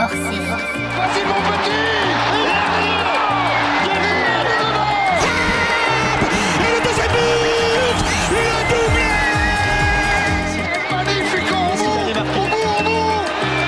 [0.00, 0.16] Vas-y
[1.26, 1.76] mon petit
[8.70, 9.12] doublé
[10.90, 11.76] Magnifique bout
[12.08, 13.12] Au bout, au bout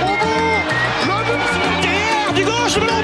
[0.00, 0.56] Au bout
[1.04, 1.42] Le but
[1.82, 3.02] Derrière, du gauche, le.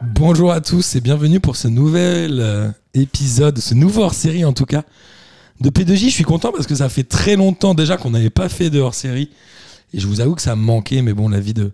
[0.00, 4.64] Bonjour à tous et bienvenue pour ce nouvel euh, épisode, ce nouveau hors-série en tout
[4.64, 4.84] cas,
[5.60, 6.06] de P2J.
[6.06, 8.80] Je suis content parce que ça fait très longtemps déjà qu'on n'avait pas fait de
[8.80, 9.30] hors-série.
[9.92, 11.72] Et je vous avoue que ça me manquait, mais bon, la vie, de,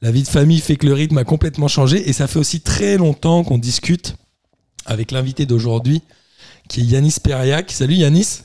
[0.00, 2.08] la vie de famille fait que le rythme a complètement changé.
[2.08, 4.16] Et ça fait aussi très longtemps qu'on discute
[4.84, 6.02] avec l'invité d'aujourd'hui,
[6.68, 7.72] qui est Yanis Periak.
[7.72, 8.42] Salut Yanis,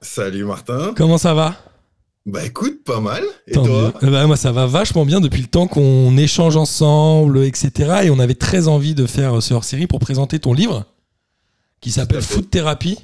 [0.00, 0.92] Salut Martin.
[0.96, 1.56] comment ça va?
[2.26, 3.22] Bah écoute, pas mal.
[3.46, 3.92] Et Tant toi?
[4.00, 8.00] ben, Moi, ça va vachement bien depuis le temps qu'on échange ensemble, etc.
[8.04, 10.86] Et on avait très envie de faire ce hors-série pour présenter ton livre
[11.82, 12.22] qui s'appelle.
[12.22, 12.98] Foot Therapy.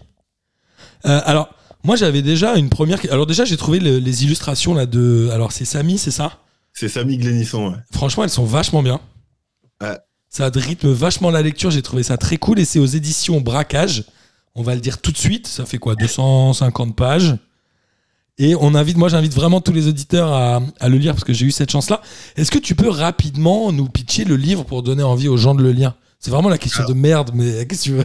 [1.06, 1.48] Euh, alors,
[1.84, 2.98] moi, j'avais déjà une première.
[3.10, 5.28] Alors, déjà, j'ai trouvé le- les illustrations là de.
[5.32, 6.38] Alors, c'est Samy, c'est ça?
[6.72, 7.70] C'est Samy Glénisson.
[7.70, 7.76] ouais.
[7.92, 9.00] Franchement, elles sont vachement bien.
[9.82, 9.98] Ouais.
[10.28, 11.70] Ça rythme vachement la lecture.
[11.70, 12.60] J'ai trouvé ça très cool.
[12.60, 14.04] Et c'est aux éditions Braquage.
[14.54, 15.46] On va le dire tout de suite.
[15.46, 17.36] Ça fait quoi 250 pages?
[18.38, 21.32] Et on invite, moi j'invite vraiment tous les auditeurs à, à le lire parce que
[21.34, 22.00] j'ai eu cette chance-là.
[22.36, 25.62] Est-ce que tu peux rapidement nous pitcher le livre pour donner envie aux gens de
[25.62, 25.94] le lire?
[26.20, 28.04] C'est vraiment la question de merde, mais qu'est-ce que tu veux?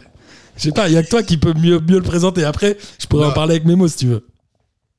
[0.57, 2.43] Je sais pas, il y a que toi qui peux mieux, mieux le présenter.
[2.43, 3.33] Après, je pourrais en Non.
[3.33, 4.25] parler avec mes mots si tu veux.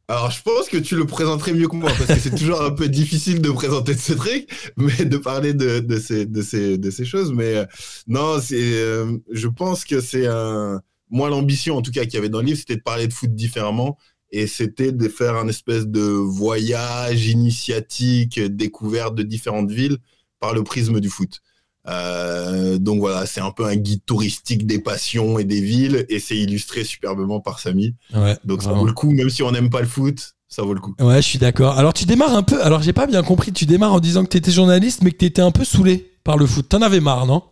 [0.09, 2.71] Alors je pense que tu le présenterais mieux que moi parce que c'est toujours un
[2.71, 6.91] peu difficile de présenter ce truc, mais de parler de, de, ces, de, ces, de
[6.91, 7.33] ces choses.
[7.33, 7.65] Mais euh,
[8.07, 10.81] non, c'est, euh, je pense que c'est un.
[11.11, 13.13] Moi, l'ambition en tout cas qu'il y avait dans le livre, c'était de parler de
[13.13, 13.99] foot différemment.
[14.33, 19.99] Et c'était de faire un espèce de voyage initiatique, découverte de différentes villes
[20.41, 21.41] par le prisme du foot.
[21.89, 26.19] Euh, donc voilà, c'est un peu un guide touristique des passions et des villes, et
[26.19, 27.95] c'est illustré superbement par Samy.
[28.15, 28.37] Ouais.
[28.45, 28.83] Donc ça vraiment.
[28.83, 30.95] vaut le coup, même si on n'aime pas le foot, ça vaut le coup.
[31.01, 31.79] Ouais, je suis d'accord.
[31.79, 32.63] Alors tu démarres un peu.
[32.63, 33.53] Alors j'ai pas bien compris.
[33.53, 36.47] Tu démarres en disant que t'étais journaliste, mais que t'étais un peu saoulé par le
[36.47, 36.69] foot.
[36.69, 37.43] T'en avais marre, non?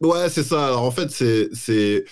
[0.00, 0.66] Ouais, c'est ça.
[0.68, 2.04] Alors en fait, c'est c'est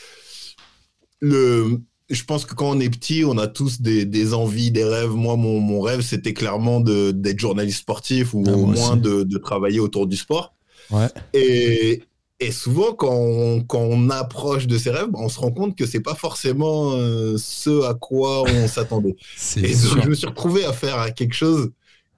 [1.20, 1.80] le.
[2.08, 5.10] Je pense que quand on est petit, on a tous des, des envies, des rêves.
[5.10, 8.96] Moi, mon, mon rêve, c'était clairement de- d'être journaliste sportif ou Ah, au moi moins
[8.96, 10.54] de travailler autour du sport.
[10.90, 11.08] Ouais.
[11.34, 12.02] Et,
[12.40, 15.86] et souvent, quand on, quand on approche de ces rêves, on se rend compte que
[15.86, 19.16] c'est pas forcément euh, ce à quoi on s'attendait.
[19.56, 21.70] Et donc, je me suis retrouvé à faire quelque chose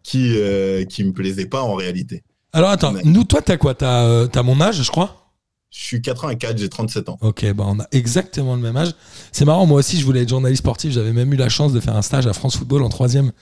[0.02, 2.24] qui euh, qui me plaisait pas en réalité.
[2.52, 3.74] Alors attends, nous, toi, t'as quoi?
[3.74, 5.28] T'as euh, t'as mon âge, je crois?
[5.70, 7.18] Je suis 84, j'ai 37 ans.
[7.20, 8.92] Ok, bah on a exactement le même âge.
[9.32, 10.92] C'est marrant, moi aussi, je voulais être journaliste sportif.
[10.92, 13.32] J'avais même eu la chance de faire un stage à France Football en troisième.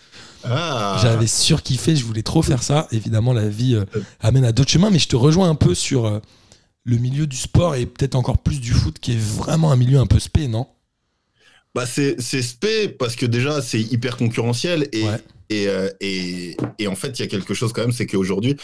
[0.48, 2.86] Ah, J'avais surkiffé, je voulais trop faire ça.
[2.92, 3.84] Évidemment, la vie euh,
[4.20, 6.20] amène à d'autres chemins, mais je te rejoins un peu sur euh,
[6.84, 9.98] le milieu du sport et peut-être encore plus du foot, qui est vraiment un milieu
[10.00, 10.68] un peu spé, non?
[11.74, 15.20] Bah c'est c'est spé parce que déjà c'est hyper concurrentiel et Ouais.
[15.50, 18.56] et, euh, et et en fait il y a quelque chose quand même c'est qu'aujourd'hui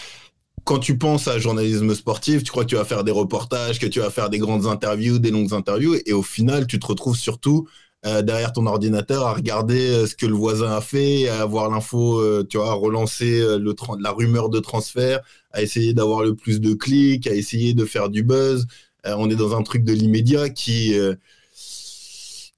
[0.65, 3.87] quand tu penses à journalisme sportif, tu crois que tu vas faire des reportages, que
[3.87, 7.17] tu vas faire des grandes interviews, des longues interviews, et au final, tu te retrouves
[7.17, 7.69] surtout
[8.05, 11.71] euh, derrière ton ordinateur à regarder euh, ce que le voisin a fait, à avoir
[11.71, 15.21] l'info, euh, tu vois, à relancer le la rumeur de transfert,
[15.53, 18.67] à essayer d'avoir le plus de clics, à essayer de faire du buzz.
[19.05, 20.95] On est dans un truc de l'immédiat qui,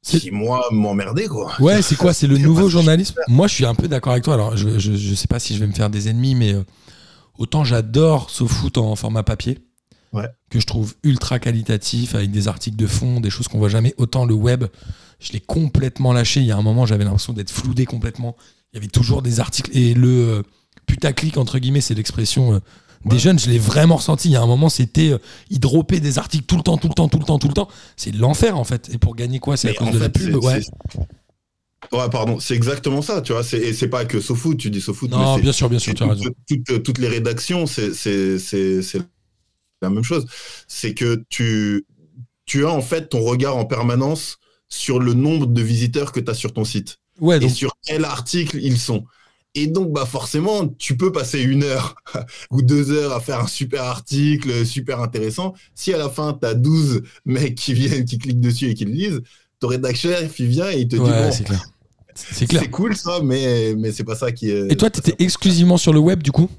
[0.03, 1.53] qui moi, m'emmerdait, quoi.
[1.61, 2.15] Ouais, c'est quoi?
[2.15, 3.15] C'est le nouveau journalisme?
[3.29, 4.35] Moi, je suis un peu d'accord avec toi.
[4.35, 6.55] Alors, je, je, je sais pas si je vais me faire des ennemis, mais
[7.39, 9.59] autant j'adore ce foot en format papier,
[10.15, 10.29] Ouais.
[10.51, 13.95] que je trouve ultra qualitatif, avec des articles de fond, des choses qu'on voit jamais.
[13.99, 14.65] Autant le web,
[15.21, 16.41] je l'ai complètement lâché.
[16.41, 18.37] Il y a un moment, j'avais l'impression d'être floudé complètement.
[18.73, 19.71] Il y avait toujours des articles.
[19.77, 20.43] Et le euh,
[20.87, 22.59] putaclic, entre guillemets, c'est l'expression euh,
[23.05, 23.19] des Ouais.
[23.21, 24.29] jeunes, je l'ai vraiment ressenti.
[24.29, 25.11] Il y a un moment, c'était.
[25.13, 25.19] euh,
[25.51, 27.55] ils droppaient des articles tout le temps, tout le temps, tout le temps, tout le
[27.55, 27.69] temps.
[27.97, 28.91] C'est de l'enfer, en fait.
[28.95, 29.57] Et pour gagner quoi?
[29.57, 30.35] C'est à cause de la pub?
[30.37, 30.61] Ouais.
[32.11, 33.45] pardon, c'est exactement ça, tu vois.
[33.45, 36.03] c'est- Et c'est pas que SoFoot, tu dis SoFoot, Non, bien sûr, bien sûr, tu
[36.03, 36.25] as raison.
[36.49, 37.93] toutes, toutes- toutes les rédactions, c'est
[39.85, 40.27] la même chose.
[40.69, 41.87] C'est que tu,
[42.47, 46.31] tu as en fait ton regard en permanence sur le nombre de visiteurs que tu
[46.31, 49.05] as sur ton site Ouais, et sur quel article ils sont.
[49.55, 51.95] Et donc, bah forcément, tu peux passer une heure
[52.51, 55.55] ou deux heures à faire un super article, super intéressant.
[55.77, 58.85] Si à la fin, tu as 12 mecs qui viennent, qui cliquent dessus et qui
[58.85, 59.23] le lisent,
[59.61, 61.65] ton rédacteur, il vient et il te dit, bon, clair.
[62.17, 64.73] c'est cool ça, mais, mais c'est pas ça qui est...
[64.73, 66.51] Et toi, tu étais exclusivement sur le web, du coup?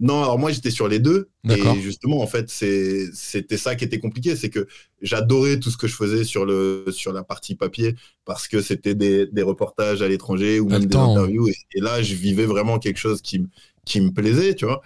[0.00, 1.28] Non, alors moi j'étais sur les deux.
[1.48, 4.36] Et justement, en fait, c'était ça qui était compliqué.
[4.36, 4.66] C'est que
[5.00, 8.94] j'adorais tout ce que je faisais sur, le, sur la partie papier parce que c'était
[8.94, 11.48] des, des reportages à l'étranger ou même des interviews.
[11.48, 13.48] Et, et là, je vivais vraiment quelque chose qui, me-
[13.86, 14.82] qui me plaisait, tu vois.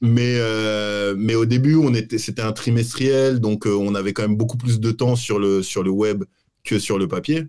[0.00, 4.22] Mais, euh, mais au début, on était, c'était un trimestriel, donc euh, on avait quand
[4.22, 6.24] même beaucoup plus de temps sur le, sur le web
[6.62, 7.44] que sur le papier.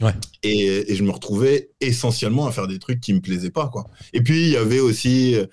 [0.00, 0.12] Ouais.
[0.42, 3.86] Et, et je me retrouvais essentiellement à faire des trucs qui me plaisaient pas, quoi.
[4.12, 5.46] Et puis, il y avait aussi, euh,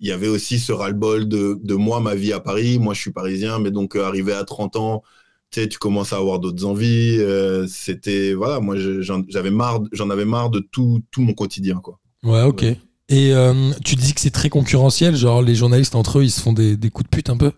[0.00, 2.78] il y avait aussi ce ras-le-bol de, de moi, ma vie à Paris.
[2.78, 5.02] Moi, je suis parisien, mais donc, euh, arrivé à 30 ans,
[5.50, 7.18] tu sais, tu commences à avoir d'autres envies.
[7.20, 11.34] euh, C'était, voilà, moi, je- j'en j'avais marre, j'en avais marre de tout, tout mon
[11.34, 11.98] quotidien, quoi.
[12.22, 12.62] Ouais, ok.
[12.62, 12.76] Ouais.
[13.08, 16.40] Et euh, tu dis que c'est très concurrentiel, genre les journalistes entre eux, ils se
[16.40, 17.52] font des, des coups de pute un peu?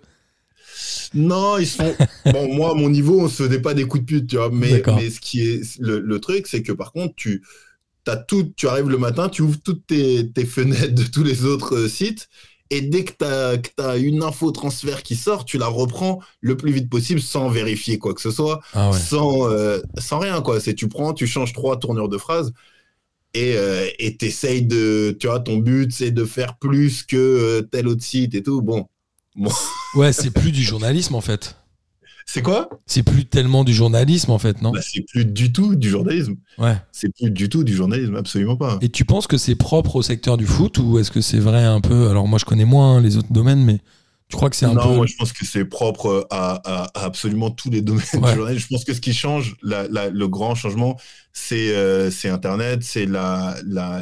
[1.15, 1.99] Non, ils sont.
[2.25, 4.51] bon, moi, à mon niveau, on se faisait pas des coups de pute, tu vois.
[4.51, 7.43] Mais, mais ce qui est le, le truc, c'est que par contre, tu
[8.09, 8.53] as tout.
[8.57, 11.89] Tu arrives le matin, tu ouvres toutes tes, tes fenêtres de tous les autres euh,
[11.89, 12.29] sites.
[12.71, 16.71] Et dès que tu as, une info transfert qui sort, tu la reprends le plus
[16.73, 18.99] vite possible sans vérifier quoi que ce soit, Ah ouais.
[18.99, 20.43] sans, euh, sans rien.
[20.43, 20.61] quoi.
[20.61, 22.53] C'est tu prends, tu changes trois tournures de phrases
[23.35, 25.17] et euh, et t'essayes de.
[25.19, 28.61] Tu vois, ton but, c'est de faire plus que euh, tel autre site et tout.
[28.61, 28.87] Bon.
[29.95, 31.57] Ouais, c'est plus du journalisme en fait.
[32.31, 32.69] C'est quoi?
[32.85, 34.71] C'est plus tellement du journalisme en fait, non?
[34.73, 36.35] Bah, c'est plus du tout du journalisme.
[36.59, 36.77] Ouais.
[36.93, 38.79] C'est plus du tout du journalisme, absolument pas.
[38.83, 41.65] Et tu penses que c'est propre au secteur du foot ou est-ce que c'est vrai
[41.65, 43.79] un peu Alors moi je connais moins hein, les autres domaines, mais
[44.29, 44.95] tu crois que c'est un non, peu.
[44.97, 48.29] moi je pense que c'est propre à, à- à absolument tous les domaines Ouais.
[48.33, 48.67] du journalisme.
[48.69, 50.99] Je pense que ce qui change, la- la- le grand changement,
[51.33, 53.57] c'est euh, Internet, c'est la-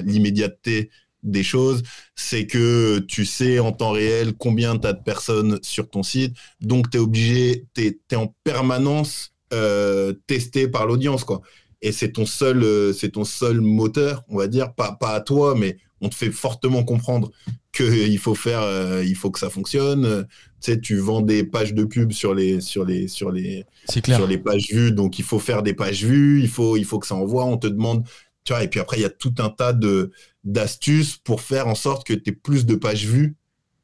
[0.04, 0.90] l'immédiateté
[1.26, 1.82] des choses,
[2.14, 6.36] c'est que tu sais en temps réel combien tu as de personnes sur ton site,
[6.60, 11.24] donc tu es obligé, tu es, en permanence euh, testé par l'audience.
[11.24, 11.42] quoi.
[11.82, 15.20] Et c'est ton, seul, euh, c'est ton seul moteur, on va dire, pas, pas à
[15.20, 17.30] toi, mais on te fait fortement comprendre
[17.72, 20.26] qu'il faut faire, euh, il faut que ça fonctionne.
[20.60, 24.26] Tu sais, tu vends des pages de pub sur les, sur les, sur les, sur
[24.26, 27.06] les pages vues, donc il faut faire des pages vues, il faut, il faut que
[27.06, 28.04] ça envoie, on te demande,
[28.46, 30.10] tu vois, et puis après il y a tout un tas de
[30.44, 33.36] d'astuces pour faire en sorte que tu aies plus de pages vues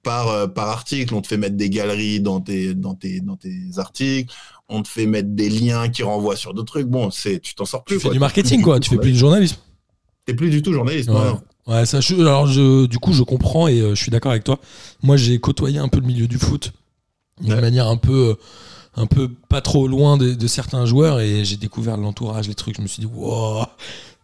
[0.04, 1.14] par, euh, par article.
[1.14, 4.32] On te fait mettre des galeries dans tes, dans tes, dans tes articles,
[4.68, 6.86] on te fait mettre des liens qui renvoient sur d'autres trucs.
[6.88, 7.96] Bon, c'est, tu t'en sors plus.
[7.96, 8.12] Tu fais quoi.
[8.14, 9.56] du marketing plus quoi, tu fais plus du journalisme.
[10.24, 11.08] T'es plus du tout journaliste.
[11.08, 11.14] Ouais.
[11.16, 11.42] non, non.
[11.66, 14.44] Ouais, ça, je- alors je, du coup, je comprends et euh, je suis d'accord avec
[14.44, 14.58] toi.
[15.02, 16.72] Moi, j'ai côtoyé un peu le milieu du foot
[17.40, 17.60] d'une Ouais.
[17.60, 18.34] manière un peu, euh,
[18.96, 22.76] un peu pas trop loin de, de certains joueurs et j'ai découvert l'entourage, les trucs.
[22.76, 23.64] Je me suis dit, wow.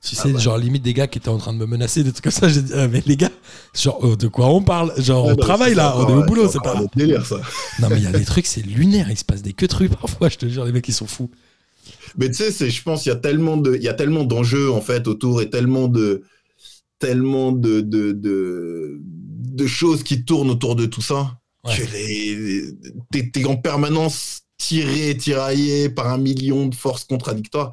[0.03, 0.39] Tu sais, bah.
[0.39, 2.49] genre limite des gars qui étaient en train de me menacer, des trucs comme ça.
[2.49, 3.33] J'ai dit, ah, mais les gars,
[3.75, 4.93] genre, euh, de quoi on parle?
[5.01, 6.77] Genre, Ouais, on bah, travaille c'est là, on est au boulot, c'est pas.
[6.77, 7.41] un délire, ça.
[7.81, 9.11] Non, mais il y a des trucs, c'est lunaire.
[9.11, 11.31] Il se passe des que trucs parfois, je te jure, les mecs, ils sont fous.
[12.17, 13.77] Mais tu sais, c'est, je pense, il y a tellement de,
[14.25, 16.23] d'enjeux en fait autour et tellement de,
[16.99, 21.75] tellement de, de, de, de choses qui tournent autour de tout ça Ouais.
[23.13, 27.73] que t'es en permanence tiré, tiraillé par un million de forces contradictoires.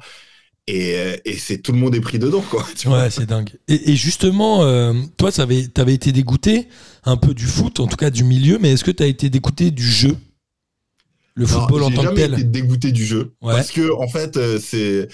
[0.68, 2.66] Et, euh, et c'est tout le monde est pris dedans, quoi.
[2.76, 2.88] tu.
[2.88, 3.50] Ouais, c'est dingue.
[3.68, 6.68] Et, et justement, euh, toi, avait, t'avais été dégoûté
[7.04, 9.70] un peu du foot, en tout cas du milieu, mais est-ce que t'as été dégoûté
[9.70, 10.16] du jeu?
[11.34, 13.52] Le Alors, football en j'ai tant que tel été dégoûté du jeu Ouais.
[13.52, 15.06] parce que en fait euh, c'est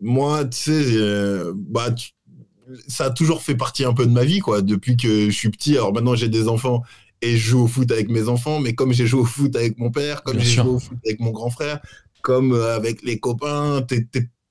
[0.00, 2.10] moi tu sais euh, bah tu-
[2.88, 5.48] ça a toujours fait partie un peu de ma vie quoi depuis que je suis
[5.48, 6.82] petit alors maintenant j'ai des enfants
[7.22, 9.78] et je joue au foot avec mes enfants mais comme j'ai joué au foot avec
[9.78, 11.78] mon père comme j'ai joué au foot avec mon grand frère
[12.22, 14.08] comme avec les copains t'es-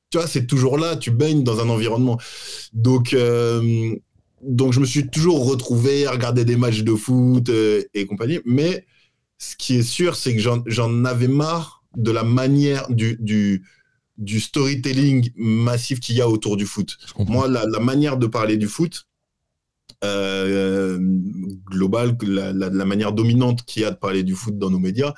[0.09, 2.17] tu vois c'est toujours là tu baignes dans un environnement.
[2.73, 3.95] Donc euh,
[4.41, 8.39] donc je me suis toujours retrouvé à regarder des matchs de foot euh, et compagnie.
[8.45, 8.85] Mais
[9.37, 13.63] ce qui est sûr, c'est que j'en- avais marre de la manière du, du,
[14.17, 16.97] du storytelling massif qu'il y a autour du foot.
[17.33, 19.05] Moi, la, la manière de parler du foot,
[20.03, 20.97] euh,
[21.69, 24.79] globale, la, la- la manière dominante qu'il y a de parler du foot dans nos
[24.79, 25.13] médias,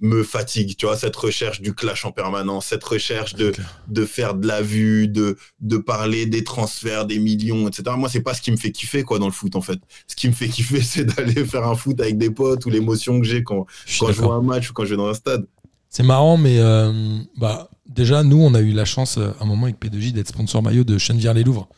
[0.00, 0.76] me fatigue.
[0.76, 3.52] Tu vois, cette recherche du clash en permanence, cette recherche de,
[3.88, 7.96] de faire de la vue, de, de parler des transferts, des millions, etc.
[7.96, 9.80] Moi, c'est pas ce qui me fait kiffer, quoi, dans le foot, en fait.
[10.06, 13.20] Ce qui me fait kiffer, c'est d'aller faire un foot avec des potes ou l'émotion
[13.20, 15.14] que j'ai quand, Je quand je vois un match ou quand je vais dans un
[15.14, 15.46] stade.
[15.90, 19.46] C'est marrant, mais euh, bah, déjà, nous, on a eu la chance, euh, à un
[19.46, 21.68] moment avec P2J, d'être sponsor maillot de Chenevière-les-Louvres,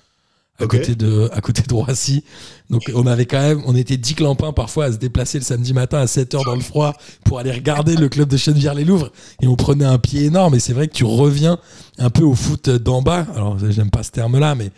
[0.61, 2.25] à, côté de, à côté de Roissy.
[2.69, 5.73] Donc, on avait quand même, on était 10 clampins parfois à se déplacer le samedi
[5.73, 9.11] matin à 7h dans le froid pour aller regarder le club de Chenevière-les-Louvres.
[9.43, 10.55] Et on prenait un pied énorme.
[10.55, 11.59] Et c'est vrai que tu reviens
[11.99, 13.26] un peu au foot d'en bas.
[13.35, 14.71] Alors, j'aime pas ce terme-là, mais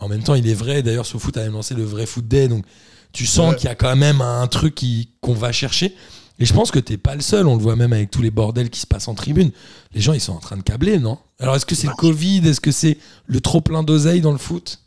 [0.00, 0.82] en même temps, il est vrai.
[0.82, 2.48] D'ailleurs, ce foot a même lancé le vrai foot day.
[2.48, 2.64] Donc,
[3.12, 3.56] tu sens Ouais.
[3.56, 5.94] qu'il y a quand même un truc qui- qu'on va chercher.
[6.40, 8.30] Et je pense que t'es pas le seul, on le voit même avec tous les
[8.30, 9.50] bordels qui se passent en tribune.
[9.92, 11.18] Les gens, ils sont en train de câbler, non?
[11.40, 12.46] Alors, est-ce que c'est le Covid?
[12.46, 14.78] Est-ce que c'est le trop plein d'oseille dans le foot?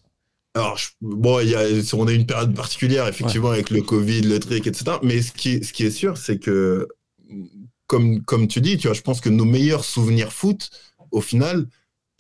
[0.54, 1.62] Alors, je- bon, y a,
[1.94, 5.00] on a une période particulière, effectivement, avec le Covid, le truc, etc.
[5.02, 6.88] Mais ce qui, ce qui est sûr, c'est que,
[7.88, 10.70] comme, comme tu dis, tu vois, je pense que nos meilleurs souvenirs foot,
[11.12, 11.68] au final,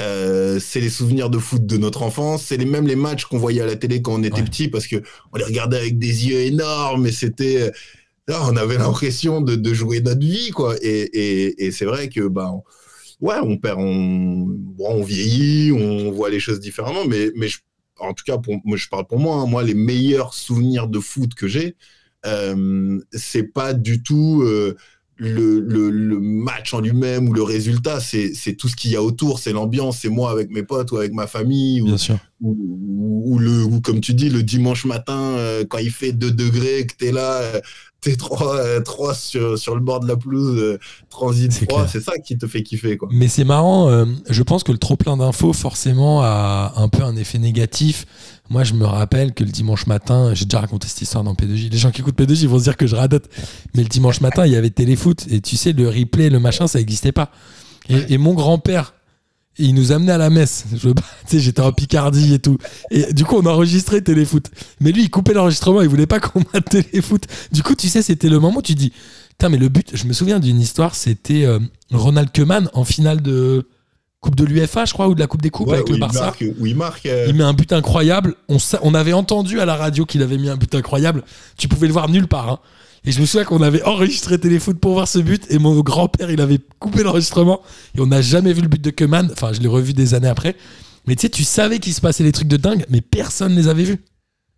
[0.01, 3.38] euh, c'est les souvenirs de foot de notre enfance, c'est les, même les matchs qu'on
[3.38, 4.43] voyait à la télé quand on était Ouais.
[4.45, 4.97] petit, parce que
[5.33, 7.71] on les regardait avec des yeux énormes, et c'était,
[8.29, 10.75] on avait l'impression de, de jouer notre vie, quoi.
[10.81, 12.63] Et, et, et c'est vrai que, bah, on-
[13.25, 17.59] ouais, on perd, on, bon, on vieillit, on voit les choses différemment, mais, mais je-
[18.01, 21.00] en tout cas, pour, moi, je parle pour moi, hein, moi, les meilleurs souvenirs de
[21.00, 21.75] foot que j'ai,
[22.25, 24.75] euh, c'est pas du tout euh,
[25.17, 29.03] le, le, le match en lui-même ou le résultat, c'est tout ce qu'il y a
[29.03, 32.17] autour, c'est l'ambiance, c'est moi avec mes potes ou avec ma famille, ou, Bien sûr.
[32.41, 36.12] ou, ou- ou le, ou comme tu dis, le dimanche matin, euh, quand il fait
[36.12, 37.62] 2 degrés, que t'es là, euh,
[38.01, 40.79] t'es trois, euh, trois sur, sur le bord de la pelouse, euh,
[41.10, 41.89] transit C'est froid, clair.
[41.91, 43.08] c'est ça qui te fait kiffer, quoi.
[43.12, 47.03] Mais c'est marrant, euh, je pense que le trop plein d'infos, forcément, a un peu
[47.03, 48.05] un effet négatif.
[48.50, 51.72] Moi, je me rappelle que le dimanche matin, j'ai déjà raconté cette histoire dans P2J.
[51.72, 53.29] Les gens qui écoutent P2J vont se dire que je radote.
[53.75, 55.25] Mais le dimanche matin, il y avait téléfoot.
[55.29, 57.31] Et tu sais, le replay, le machin, ça n'existait pas.
[57.88, 58.93] Et, et mon grand-père,
[59.58, 60.65] il nous amenait à la messe.
[60.75, 60.89] Je,
[61.38, 62.58] j'étais en Picardie et tout.
[62.89, 64.50] Et du coup, on enregistrait téléfoot.
[64.79, 65.81] Mais lui, il coupait l'enregistrement.
[65.81, 67.24] Il voulait pas qu'on mette téléfoot.
[67.51, 68.91] Du coup, tu sais, c'était le moment où tu dis,
[69.31, 71.60] Putain, mais le but, je me souviens d'une histoire, c'était euh,
[71.91, 73.67] Ronald Koeman en finale de
[74.20, 76.25] Coupe de l'UFA, je crois, ou de la Coupe des Coupes Ouais, avec le Barça.
[76.25, 77.08] marque- où il marque.
[77.08, 78.36] euh, Il met un but incroyable.
[78.84, 81.24] On avait entendu à la radio qu'il avait mis un but incroyable.
[81.58, 82.50] Tu pouvais le voir nulle part.
[82.50, 82.60] hein.
[83.03, 85.43] Et je me souviens qu'on avait enregistré Téléfoot pour voir ce but.
[85.50, 87.62] Et mon grand-père, il avait coupé l'enregistrement.
[87.98, 89.29] Et on n'a jamais vu le but de Koeman.
[89.31, 90.55] Enfin, je l'ai revu des années après.
[91.08, 93.58] Mais tu sais, tu savais qu'il se passait des trucs de dingue, mais personne ne
[93.60, 93.98] les avait vus.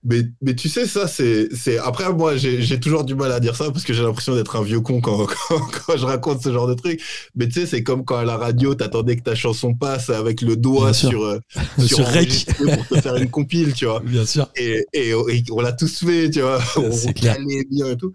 [0.05, 1.47] Mais, mais tu sais, ça, c'est.
[1.81, 4.61] Après, moi, j'ai toujours du mal à dire ça parce que j'ai l'impression d'être un
[4.63, 7.01] vieux con quand, quand, quand je raconte ce genre de truc.
[7.35, 10.41] Mais tu sais, c'est comme quand à la radio, t'attendais que ta chanson passe avec
[10.41, 11.09] le doigt Bien sûr.
[11.09, 11.39] sur, euh,
[11.85, 12.45] Sur rec.
[12.57, 14.01] pour te faire une compile, tu vois.
[14.05, 14.49] Bien sûr.
[14.57, 16.59] Et, et, et on l'a tous fait, tu vois.
[16.75, 17.37] On clair.
[17.37, 18.11] calait bien et tout.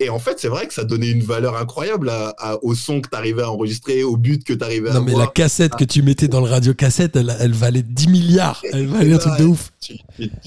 [0.00, 3.00] Et en fait, c'est vrai que ça donnait une valeur incroyable à- à- au son
[3.00, 6.02] que t'arrivais à enregistrer, au but que t'arrivais à Non, mais la cassette que tu
[6.02, 8.62] mettais dans le radio cassette, elle, elle valait 10 milliards.
[8.72, 9.72] Elle valait un truc de ouf.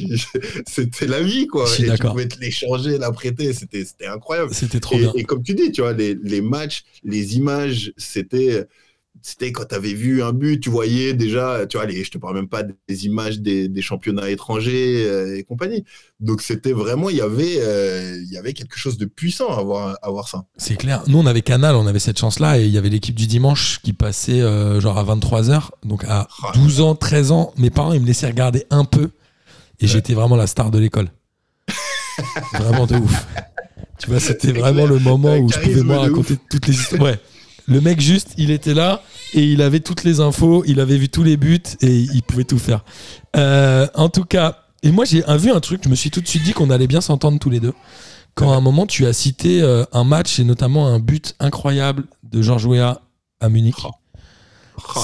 [0.67, 1.65] C'était la vie, quoi.
[1.79, 4.53] Et tu pouvais te l'échanger, la prêter, c'était c'était incroyable.
[4.53, 5.11] C'était trop Et, bien.
[5.15, 8.65] et comme tu dis, tu vois, les, les matchs, les images, c'était
[9.21, 12.17] c'était quand tu avais vu un but, tu voyais déjà, tu vois, les, je te
[12.17, 15.83] parle même pas des images des, des championnats étrangers euh, et compagnie.
[16.19, 19.61] Donc c'était vraiment, il y avait, euh, il y avait quelque chose de puissant à
[19.63, 20.45] voir, à voir ça.
[20.57, 21.03] C'est clair.
[21.07, 23.79] Nous, on avait Canal, on avait cette chance-là, et il y avait l'équipe du dimanche
[23.83, 25.69] qui passait euh, genre à 23h.
[25.85, 26.51] Donc à Ah.
[26.55, 29.09] 12 ans, 13 ans, mes parents, ils me laissaient regarder un peu,
[29.79, 31.09] et j'étais vraiment la star de l'école.
[32.53, 33.25] vraiment de ouf.
[33.99, 34.93] Tu vois, c'était vraiment clair.
[34.93, 37.01] le moment où je pouvais moi raconter toutes les histoires.
[37.03, 37.19] Ouais.
[37.67, 41.09] Le mec, juste, il était là, et il avait toutes les infos, il avait vu
[41.09, 42.83] tous les buts, et il pouvait tout faire.
[43.35, 46.27] Euh, en tout cas, et moi, j'ai vu un truc, je me suis tout de
[46.27, 47.73] suite dit qu'on allait bien s'entendre tous les deux
[48.33, 52.05] quand à un moment tu as cité euh, un match et notamment un but incroyable
[52.23, 53.01] de Georges Weah
[53.41, 53.75] à Munich.
[53.83, 53.91] Oh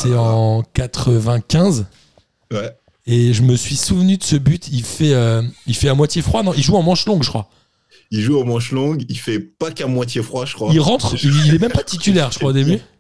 [0.02, 0.22] C'est là.
[0.22, 1.86] en 95
[2.54, 2.72] Ouais.
[3.06, 4.70] et je me suis souvenu de ce but.
[4.72, 6.42] Il fait, euh, il fait à moitié froid.
[6.42, 7.50] Non, il joue en manche longue, je crois.
[8.12, 10.70] Il joue au manche longue, il fait pas qu'à moitié froid, je crois.
[10.72, 11.14] Il rentre.
[11.22, 12.80] Il, il est même pas titulaire, je crois au début.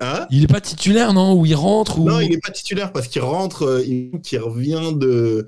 [0.00, 1.34] Hein Il est pas titulaire, non?
[1.38, 4.38] Ou il rentre ou Non, il n'est pas titulaire parce qu'il rentre, euh, il, qu'il
[4.38, 5.46] revient de,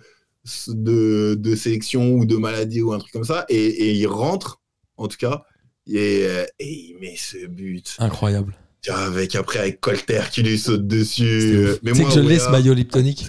[0.68, 4.60] de, de sélection ou de maladie ou un truc comme ça, et, et il rentre,
[4.98, 5.42] en tout cas,
[5.86, 7.96] et, euh, et il met ce but.
[7.98, 8.54] incroyable.
[8.88, 11.54] Avec, après, avec Colter qui lui saute dessus.
[11.56, 11.78] Euh.
[11.82, 13.28] Mais moi, que je l'ai Weah, ce maillot Liptonic?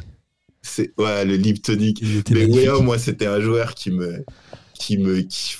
[0.63, 2.01] c'est Ouais, le Liptonic.
[2.01, 2.45] Il Mais.
[2.45, 4.25] Weah, moi, c'était un joueur qui me,
[4.73, 5.55] qui me, qui,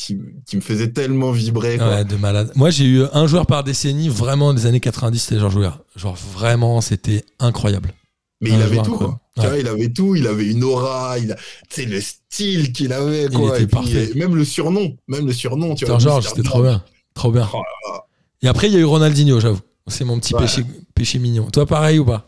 [0.00, 1.76] qui, qui me faisait tellement vibrer.
[1.78, 1.88] Quoi.
[1.88, 2.50] Ouais, de malade.
[2.54, 5.78] Moi, j'ai eu un joueur par décennie, vraiment des années 90, c'était Georges Weah.
[5.96, 7.92] Genre vraiment, c'était incroyable.
[8.40, 8.98] Mais il avait tout, incroyable.
[8.98, 9.20] quoi.
[9.36, 9.48] Tu Ouais.
[9.48, 11.36] vois, il avait tout, il avait une aura, il a,
[11.68, 13.48] sais, le style qu'il avait, Il quoi.
[13.54, 14.10] était et puis, parfait.
[14.16, 15.98] même le surnom, même le surnom, tu vois.
[15.98, 16.82] Georges, c'était trop bien.
[17.14, 17.48] Trop bien.
[17.52, 18.04] Oh là là.
[18.42, 19.60] Et après, il y a eu Ronaldinho, j'avoue.
[19.88, 20.40] C'est mon petit Ouais.
[20.42, 20.62] péché,
[20.94, 21.50] péché mignon.
[21.50, 22.26] Toi, pareil ou pas?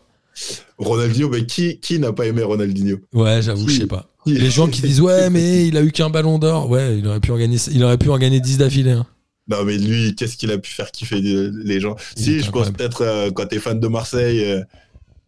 [0.77, 2.97] Ronaldinho, mais qui, qui n'a pas aimé Ronaldinho?
[3.13, 4.07] Ouais, j'avoue, je sais pas.
[4.25, 6.69] Les gens qui disent ouais, mais il a eu qu'un ballon d'or.
[6.69, 8.91] Ouais, il aurait pu en gagner, il aurait pu en gagner 10 d'affilée.
[8.91, 9.05] hein.
[9.49, 11.95] Non, mais lui, qu'est-ce qu'il a pu faire kiffer les gens?
[12.15, 12.77] Il Si, est je pense incroyable.
[12.77, 14.61] peut-être euh, quand t'es fan de Marseille, euh,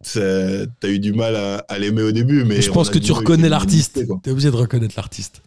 [0.00, 3.12] c'est- t'as eu du mal à, à l'aimer au début, mais je pense que tu
[3.12, 4.06] reconnais l'artiste.
[4.06, 4.18] quoi.
[4.22, 5.42] T'es obligé de reconnaître l'artiste.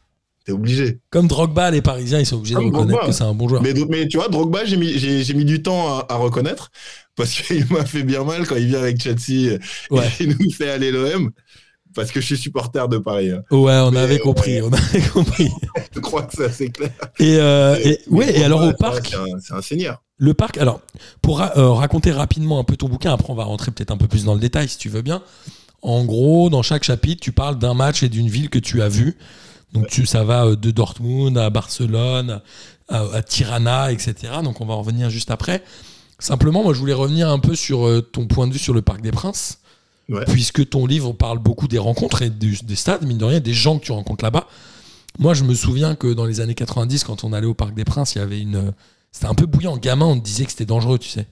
[0.45, 0.99] T'es obligé.
[1.09, 3.07] Comme Drogba, les Parisiens, ils sont obligés de Comme reconnaître Drogba.
[3.07, 3.61] que c'est un bon joueur.
[3.61, 6.71] Mais, mais tu vois, Drogba, j'ai mis, j'ai, j'ai mis du temps à, à reconnaître
[7.15, 9.57] parce qu'il m'a fait bien mal quand il vient avec Chelsea
[9.91, 10.05] Ouais.
[10.19, 11.31] et il nous fait aller l'OM
[11.95, 13.31] parce que je suis supporter de Paris.
[13.31, 13.43] hein.
[13.51, 15.49] Ouais, on Mais, avait compris, on avait compris.
[15.93, 16.91] Je crois que c'est assez clair.
[17.19, 20.01] Et, euh, et- Mais ouais, et alors au parc, C'est un, c'est un seigneur.
[20.17, 20.81] Le parc, alors,
[21.21, 23.97] pour ra- euh, raconter rapidement un peu ton bouquin, après on va rentrer peut-être un
[23.97, 25.21] peu plus dans le détail si tu veux bien.
[25.81, 28.89] En gros, dans chaque chapitre, tu parles d'un match et d'une ville que tu as
[28.89, 29.17] vu.
[29.73, 32.41] Donc tu, ça va euh, de Dortmund à Barcelone,
[32.89, 34.15] à, à Tirana, etc.
[34.43, 35.63] Donc on va en revenir juste après.
[36.19, 38.99] Simplement, moi je voulais revenir un peu sur ton point de vue sur le Parc
[39.01, 39.58] des Princes,
[40.09, 40.25] Ouais.
[40.25, 43.77] puisque ton livre parle beaucoup des rencontres et des stades, mine de rien, des gens
[43.77, 44.47] que tu rencontres là-bas.
[45.19, 47.85] Moi je me souviens que dans les années 90, quand on allait au Parc des
[47.85, 48.73] Princes, il y avait une...
[49.11, 49.77] C'était un peu bouillant.
[49.77, 51.25] Gamin, on te disait que c'était dangereux, tu sais.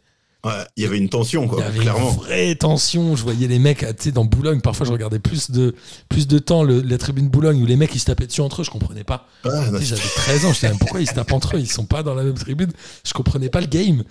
[0.46, 2.10] Ouais, il y avait une tension, Il quoi, y avait clairement.
[2.12, 3.15] une vraie tension.
[3.15, 5.74] Je voyais les mecs, tu sais, dans Boulogne, parfois je regardais plus de,
[6.10, 8.62] plus de temps le- la tribune Boulogne où les mecs ils se tapaient dessus entre
[8.62, 9.27] eux, je comprenais pas.
[9.43, 11.86] Tu sais, J'avais 13 ans, je disais pourquoi ils se tapent entre eux, ils sont
[11.86, 12.72] pas dans la même tribune.
[13.05, 14.03] Je comprenais pas le game.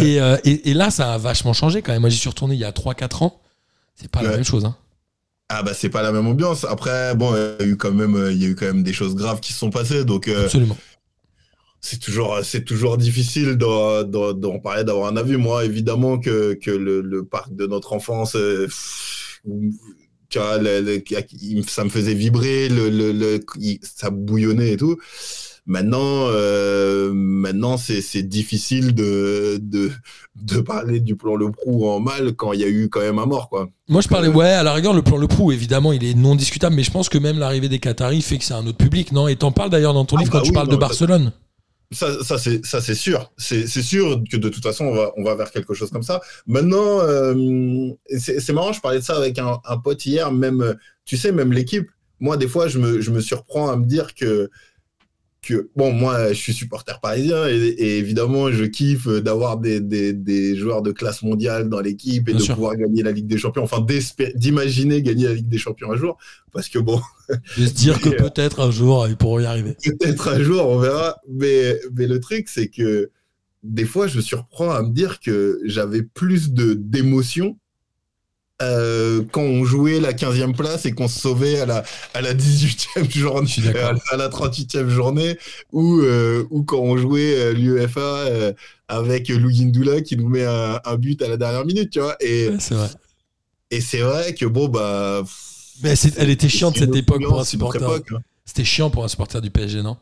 [0.00, 2.00] Et, euh, et, et là, ça a vachement changé quand même.
[2.00, 3.40] Moi, j'y suis retourné il y a 3-4 ans.
[4.00, 4.64] C'est pas la même chose.
[4.64, 4.76] Hein.
[5.48, 6.64] Ah bah c'est pas la même ambiance.
[6.64, 8.82] Après, bon, il y a eu quand même, euh, il y a eu quand même
[8.82, 10.76] des choses graves qui se sont passées, donc euh, Absolument.
[11.80, 15.36] c'est toujours, c'est toujours difficile d'en, d'en- d'en parler, d'avoir un avis.
[15.36, 19.40] Moi, évidemment que, que le, le parc de notre enfance, euh, pff,
[20.28, 21.02] tu vois, le- le-
[21.40, 24.96] il- ça me faisait vibrer, le, le, le- il- ça bouillonnait et tout.
[25.68, 29.90] Maintenant, euh, maintenant c'est, difficile de, de,
[30.42, 33.18] de parler du plan Le Prou en mal quand il y a eu quand même
[33.18, 33.68] un mort, quoi.
[33.86, 36.36] Moi, je parlais, ouais, à la rigueur, le plan Le Prou, évidemment, il est non
[36.36, 39.12] discutable, mais je pense que même l'arrivée des Qataris fait que c'est un autre public,
[39.12, 39.28] non?
[39.28, 41.32] Et t'en parles d'ailleurs dans ton Ah livre bah quand tu parles non, de Barcelone.
[41.92, 43.30] Ça, ça c'est ça c'est sûr.
[43.36, 46.22] C'est sûr que de toute façon on va on va vers quelque chose comme ça.
[46.46, 48.72] Maintenant, euh, c'est marrant.
[48.72, 50.32] Je parlais de ça avec un, un pote hier.
[50.32, 51.88] Même tu sais même l'équipe.
[52.20, 54.50] Moi des fois je me je me surprends à me dire que
[55.40, 60.12] que bon moi je suis supporter parisien et, et évidemment je kiffe d'avoir des, des,
[60.12, 62.54] des joueurs de classe mondiale dans l'équipe et Bien de sûr.
[62.54, 63.62] pouvoir gagner la Ligue des Champions.
[63.62, 63.84] Enfin
[64.34, 66.18] d'imaginer gagner la Ligue des Champions un jour
[66.52, 67.00] parce que bon
[67.56, 69.76] De se dire que euh, peut-être un jour, ils pourront y arriver.
[69.84, 71.16] Peut-être un jour, on verra.
[71.28, 73.10] Mais, mais le truc, c'est que
[73.62, 77.58] des fois, je me surprends à me dire que j'avais plus de d'émotion
[78.60, 81.84] euh, quand on jouait la 15e place et qu'on se sauvait à la,
[82.14, 83.94] à la 18e journée, d'accord.
[84.10, 85.38] à, la 38e journée,
[85.72, 88.52] ou, euh, ou quand on jouait euh, l'UEFA euh,
[88.88, 92.16] avec Lou Guindoula qui nous met un, un but à la dernière minute, tu vois.
[92.20, 92.88] Et, Ouais, c'est vrai.
[93.70, 95.22] et c'est vrai que bon, bah.
[95.82, 97.84] Mais elle était chiante cette époque pour un supporter.
[97.84, 98.18] hein.
[98.44, 99.96] C'était chiant pour un supporter du PSG, non?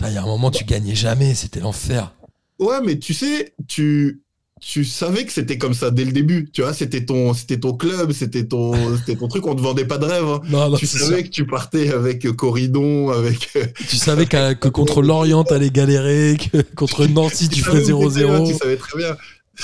[0.00, 2.12] Il y a un moment, tu gagnais jamais, c'était l'enfer.
[2.58, 4.22] Ouais, mais tu sais, tu,
[4.60, 6.48] tu savais que c'était comme ça dès le début.
[6.52, 9.46] Tu vois, c'était ton, c'était ton club, c'était ton, c'était ton truc.
[9.46, 10.24] On te vendait pas de rêve.
[10.24, 10.40] hein.
[10.48, 11.22] Non, non, tu savais sûr.
[11.24, 13.56] que tu partais avec Corridon, avec.
[13.88, 18.46] Tu savais que contre Lorient, t'allais galérer, que contre Nancy, tu ferais t'étais, hein, 0-0.
[18.48, 19.16] Tu savais très bien.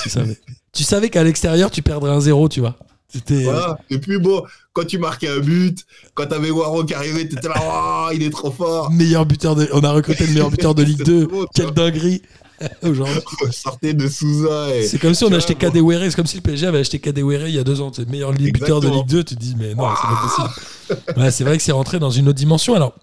[0.02, 0.38] Tu savais.
[0.72, 2.76] Tu savais qu'à l'extérieur, tu perdrais un 0, tu vois.
[3.12, 3.44] C'était.
[3.44, 3.78] Voilà.
[3.90, 7.54] Et puis bon, quand tu marquais un but, quand t'avais Waro qui arrivait, t'étais là,
[7.62, 8.90] oh, il est trop fort.
[8.90, 9.68] Meilleur buteur de.
[9.72, 11.26] On a recruté le meilleur buteur de Ligue C'était 2.
[11.26, 12.22] beau, tu Quelle dinguerie
[12.82, 13.20] aujourd'hui.
[13.50, 14.86] Sortait de Souza et.
[14.86, 16.02] C'est comme si on achetait Kadewere.
[16.10, 17.92] C'est comme si le PSG avait acheté Kadewere il y a deux ans.
[17.92, 18.88] C'est le meilleur buteur de.
[18.88, 19.24] Ligue 2.
[19.24, 21.20] Tu te dis, mais non, c'est pas possible.
[21.20, 22.74] Ouais, c'est vrai que c'est rentré dans une autre dimension.
[22.74, 22.94] Alors,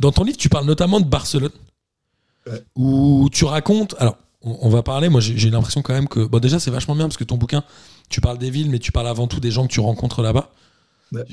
[0.00, 1.52] dans ton livre, tu parles notamment de Barcelone.
[2.46, 2.62] Ouais.
[2.76, 3.94] Où tu racontes.
[3.98, 5.08] Alors, on, on va parler.
[5.08, 6.20] Moi, j'ai j'ai l'impression quand même que.
[6.20, 7.64] Bon, déjà, c'est vachement bien parce que ton bouquin,
[8.08, 10.50] tu parles des villes, mais tu parles avant tout des gens que tu rencontres là-bas.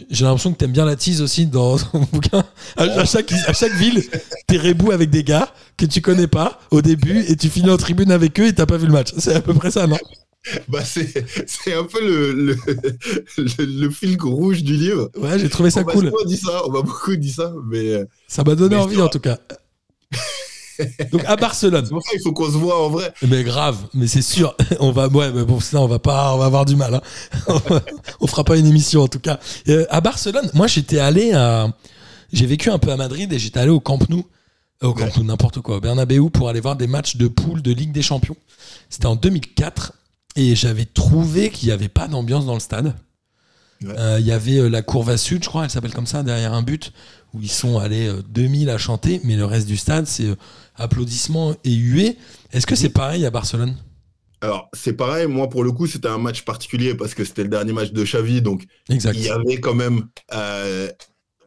[0.10, 2.44] J'ai l'impression que t'aimes bien la tease aussi dans ton bouquin.
[2.78, 4.04] À, à chaque, à chaque ville,
[4.48, 7.78] t'es rebou avec des gars que tu connais pas au début et tu finis en
[7.78, 9.10] tribune avec eux et t'as pas vu le match.
[9.18, 9.98] C'est à peu près ça, non?
[10.68, 12.58] Bah, c'est, un peu le, le,
[13.38, 15.12] le, le fil rouge du livre.
[15.16, 16.06] Ouais, j'ai trouvé ça on cool.
[16.08, 17.94] souvent dit ça, on m'a beaucoup dit ça, mais.
[17.94, 19.38] euh, Ça m'a donné Mais envie en tout cas.
[21.12, 21.84] Donc à Barcelone.
[21.86, 23.14] C'est pour ça qu'il faut qu'on se voit en vrai.
[23.28, 24.56] Mais grave, mais c'est sûr.
[24.80, 26.96] On va, ouais, mais pour ça, on va pas, on va avoir du mal.
[26.96, 27.02] Hein.
[27.48, 27.82] On va-
[28.20, 29.40] on fera pas une émission en tout cas.
[29.70, 31.68] Euh, à Barcelone, moi j'étais allé à,
[32.34, 34.24] j'ai vécu un peu à Madrid et j'étais allé au Camp Nou,
[34.84, 35.10] Euh, au Camp.
[35.18, 38.02] Nou n'importe quoi, au Bernabeu pour aller voir des matchs de poule de Ligue des
[38.02, 38.36] Champions.
[38.90, 39.94] C'était en 2004
[40.36, 42.96] et j'avais trouvé qu'il y avait pas d'ambiance dans le stade.
[43.84, 43.94] Ouais.
[43.98, 46.54] Euh, Il y avait euh, la Courva Sud, je crois, elle s'appelle comme ça, derrière
[46.54, 46.92] un but,
[47.34, 50.36] où ils sont allés euh, 2000 à chanter, mais le reste du stade, c'est euh,
[50.76, 52.18] applaudissements et huées.
[52.52, 53.76] Est-ce que c'est pareil à Barcelone?
[54.42, 57.50] Alors, c'est pareil, moi pour le coup, c'était un match particulier parce que c'était le
[57.50, 59.14] dernier match de Xavi, donc Exact.
[59.16, 60.08] il y avait quand même.
[60.34, 60.90] euh,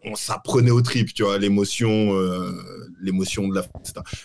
[0.07, 2.53] on s'apprenait au trip, tu vois, l'émotion, euh,
[3.01, 3.65] l'émotion de la.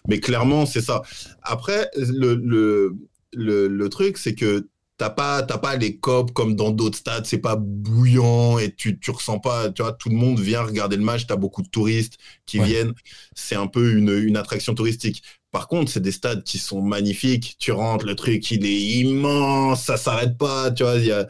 [0.10, 1.02] Mais clairement, c'est ça.
[1.42, 2.96] Après, le, le,
[3.34, 4.68] le, le truc, c'est que
[5.00, 9.00] t'as pas, t'as pas les copes comme dans d'autres stades, c'est pas bouillant et tu,
[9.00, 11.70] tu ressens pas, tu vois, tout le monde vient regarder le match, t'as beaucoup de
[11.70, 12.66] touristes qui Ouais.
[12.68, 12.94] viennent,
[13.36, 15.24] c'est un peu une, une attraction touristique.
[15.52, 19.84] Par contre, c'est des stades qui sont magnifiques, tu rentres, le truc, il est immense,
[19.86, 21.28] ça s'arrête pas, tu vois, y a...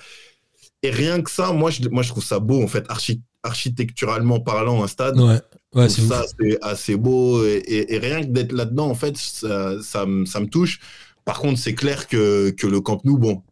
[0.84, 4.39] Et rien que ça, moi je, moi, je trouve ça beau, en fait, archi- architecturalement
[4.39, 5.17] parlant, un stade.
[5.19, 7.45] Ouais, c'est ça, c'est assez beau.
[7.45, 10.79] Et, et- et rien que d'être là-dedans, en fait, ça, ça, me- ça me touche.
[11.30, 13.44] Par contre, c'est clair que, que le Camp Nou, bon,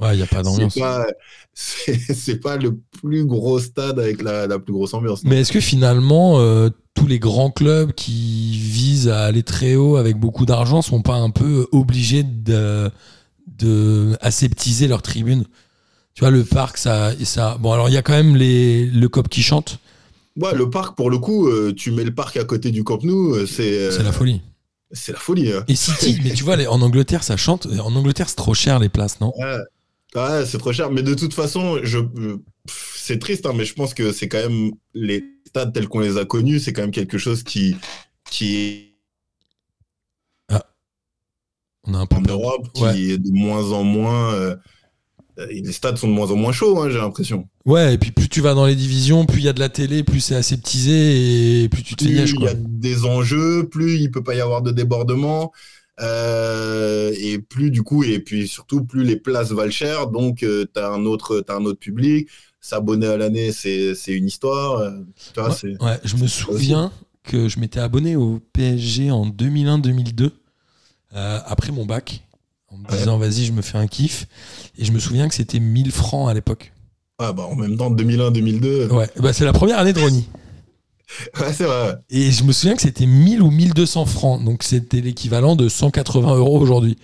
[0.00, 0.74] Ouais, il n'y a pas d'ambiance.
[1.54, 5.24] c'est pas, pas le plus gros stade avec la, la plus grosse ambiance.
[5.24, 9.96] Mais est-ce que finalement, euh, tous les grands clubs qui visent à aller très haut
[9.96, 12.90] avec beaucoup d'argent sont pas un peu obligés de,
[13.46, 15.44] de aseptiser leurs tribunes
[16.14, 17.56] Tu vois, le parc, ça, ça.
[17.60, 19.78] Bon, alors il y a quand même les, le COP qui chante,
[20.36, 23.02] Ouais, le parc, pour le coup, euh, tu mets le parc à côté du Camp
[23.02, 23.78] Nou, euh, c'est.
[23.78, 24.40] euh, c'est la folie.
[24.92, 25.52] C'est la folie.
[25.52, 25.64] hein.
[25.68, 27.66] Et City, mais tu vois, en Angleterre, ça chante.
[27.66, 29.32] En Angleterre, c'est trop cher les places, non?
[30.14, 30.90] Ouais, c'est trop cher.
[30.90, 31.98] Mais de toute façon, je,
[32.96, 36.16] c'est triste, hein, mais je pense que c'est quand même les stades tels qu'on les
[36.18, 37.76] a connus, c'est quand même quelque chose qui,
[38.30, 38.84] qui est
[41.86, 42.22] On a un peu en.
[42.28, 43.00] Europe, qui Ouais.
[43.00, 44.34] est de moins en moins.
[44.34, 44.56] euh,
[45.50, 47.48] les stades sont de moins en moins chauds, hein, j'ai l'impression.
[47.64, 49.68] Ouais, et puis plus tu vas dans les divisions, plus il y a de la
[49.68, 53.68] télé, plus c'est aseptisé et plus tu te fais Plus il y a des enjeux,
[53.68, 55.52] plus il peut pas y avoir de débordement.
[56.00, 60.68] euh, et plus du coup, et puis surtout, plus les places valent cher, donc tu
[60.80, 62.28] as un autre, t'as un autre public.
[62.60, 64.78] S'abonner à l'année, c'est une histoire.
[64.80, 64.90] euh,
[65.36, 70.30] vois, Ouais, je me souviens que je m'étais abonné au PSG en 2001-2002,
[71.14, 72.22] euh, après mon bac,
[72.70, 74.26] en me disant vas-y, je me fais un kiff.
[74.76, 76.72] Et je me souviens que c'était 1000 francs à l'époque.
[77.18, 78.88] Ah bah, en même temps, 2001-2002.
[78.92, 80.28] Ouais, bah, c'est la première année de Ronnie.
[81.40, 81.96] Ouais, c'est vrai.
[82.10, 84.44] Et je me souviens que c'était 1000 ou 1200 francs.
[84.44, 86.98] Donc c'était l'équivalent de 180 euros aujourd'hui.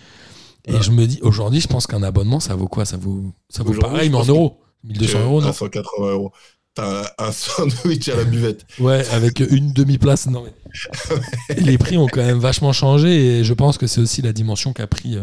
[0.66, 2.85] Et je me dis, aujourd'hui, je pense qu'un abonnement, ça vaut quoi?
[2.85, 4.59] Ça vaut, ça vaut pareil, mais en euros.
[4.85, 5.48] 1200 Que euros, non?
[5.48, 6.33] à 180 euros.
[6.75, 8.67] T'as un, sandwich à la buvette.
[8.81, 10.27] Ouais, avec une demi-place.
[10.27, 11.55] Non, mais...
[11.57, 14.73] Les prix ont quand même vachement changé et je pense que c'est aussi la dimension
[14.73, 15.23] qu'a pris, euh,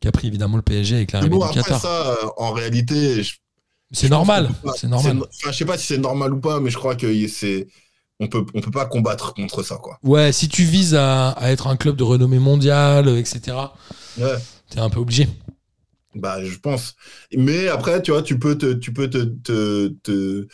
[0.00, 1.80] qu'a pris évidemment le PSG avec l'arrivée bon, du après Qatar.
[1.80, 3.34] ça, euh, en réalité, je,
[3.90, 5.18] C'est normal, c'est normal.
[5.18, 7.66] Enfin, je sais pas si c'est normal ou pas, mais je crois que c'est.
[8.18, 9.98] On peut, on peut pas combattre contre ça, quoi.
[10.02, 13.56] Ouais, si tu vises à, à être un club de renommée mondiale, etc.,
[14.16, 14.36] Ouais.
[14.70, 15.28] t'es un peu obligé.
[16.16, 16.94] Bah, je pense.
[17.36, 20.46] Mais après, tu vois, tu peux te, tu peux te, te, te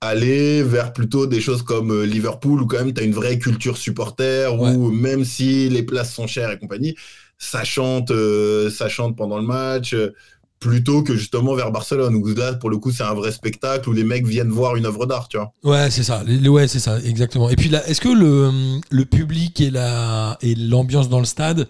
[0.00, 3.38] aller vers plutôt des choses comme euh, Liverpool où quand même tu as une vraie
[3.38, 4.70] culture supporter Ouais.
[4.74, 6.96] où même si les places sont chères et compagnie,
[7.38, 9.94] ça chante, euh, ça chante pendant le match.
[9.94, 10.12] euh,
[10.58, 13.92] plutôt que justement vers Barcelone où là pour le coup c'est un vrai spectacle où
[13.92, 16.22] les mecs viennent voir une œuvre d'art tu vois Ouais, c'est ça.
[16.24, 17.50] Ouais, c'est ça, exactement.
[17.50, 21.66] Et puis là, est-ce que le, le public et la et l'ambiance dans le stade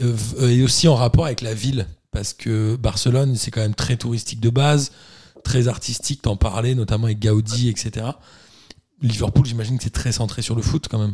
[0.00, 1.86] euh, est aussi en rapport avec la ville?
[2.14, 4.92] Parce que Barcelone, c'est quand même très touristique de base,
[5.42, 8.06] très artistique, t'en parlais, notamment avec Gaudi, etc.
[9.02, 11.12] Liverpool, j'imagine que c'est très centré sur le foot quand même.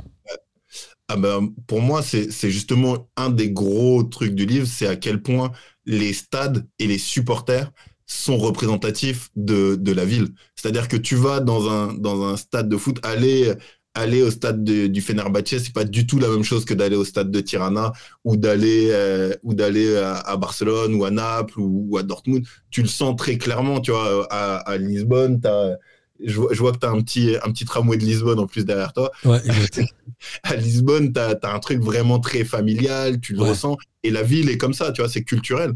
[1.09, 5.23] Ah ben, pour moi, c'est justement un des gros trucs du livre, c'est à quel
[5.23, 5.53] point
[5.87, 7.73] les stades et les supporters
[8.05, 10.29] sont représentatifs de, de la ville.
[10.55, 13.55] C'est-à-dire que tu vas dans un, dans un stade de foot, aller,
[14.01, 16.97] aller au stade de- du Fenerbahçe, c'est pas du tout la même chose que d'aller
[16.97, 17.93] au stade de Tirana
[18.25, 22.45] ou d'aller euh, ou d'aller à, à Barcelone ou à Naples ou, ou à Dortmund.
[22.71, 25.77] Tu le sens très clairement, tu vois, à, à Lisbonne, t'as-
[26.23, 28.47] je, vois- je vois que tu as un petit, un petit tramway de Lisbonne en
[28.47, 29.41] plus derrière toi Ouais,
[30.43, 33.51] à Lisbonne, tu as, un truc vraiment très familial, tu le Ouais.
[33.51, 33.77] ressens.
[34.03, 35.73] Et la ville est comme ça, tu vois, c'est culturel.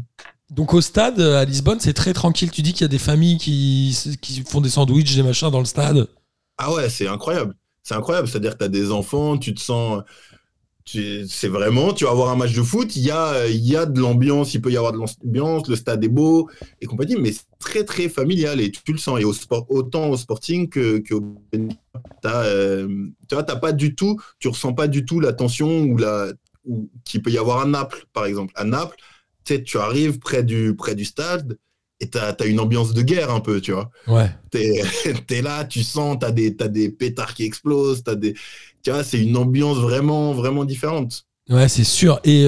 [0.51, 2.51] Donc au stade, à Lisbonne, c'est très tranquille.
[2.51, 5.59] Tu dis qu'il y a des familles qui, qui font des sandwichs, des machins dans
[5.59, 6.07] le stade.
[6.57, 7.55] Ah ouais, c'est incroyable.
[7.85, 8.27] C'est incroyable.
[8.27, 10.03] C'est-à-dire que tu as des enfants, tu te sens.
[10.85, 13.99] C'est vraiment, tu vas avoir un match de foot, il y a, y a de
[13.99, 16.47] l'ambiance, il peut y avoir de l'ambiance, le stade est beau
[16.79, 19.19] et compagnie, mais c'est très très familial et tu le sens.
[19.19, 21.35] Et au sport, autant au sporting que, que au
[22.25, 22.87] euh,
[23.27, 26.27] tu vois, t'as pas du tout, tu ressens pas du tout la tension ou la,
[26.65, 28.53] ou, qu'il peut y avoir à Naples, par exemple.
[28.55, 28.97] À Naples,
[29.43, 31.57] tu arrives près du, près du stade
[31.99, 33.89] et tu as, une ambiance de guerre un peu, tu vois.
[34.07, 34.29] Ouais.
[34.51, 34.81] T'es
[35.29, 38.33] es là, tu sens, tu as des, t'as des pétards qui explosent, t'as des,
[38.83, 41.25] tu vois, c'est une ambiance vraiment, vraiment différente.
[41.49, 42.19] Ouais, c'est sûr.
[42.23, 42.43] Et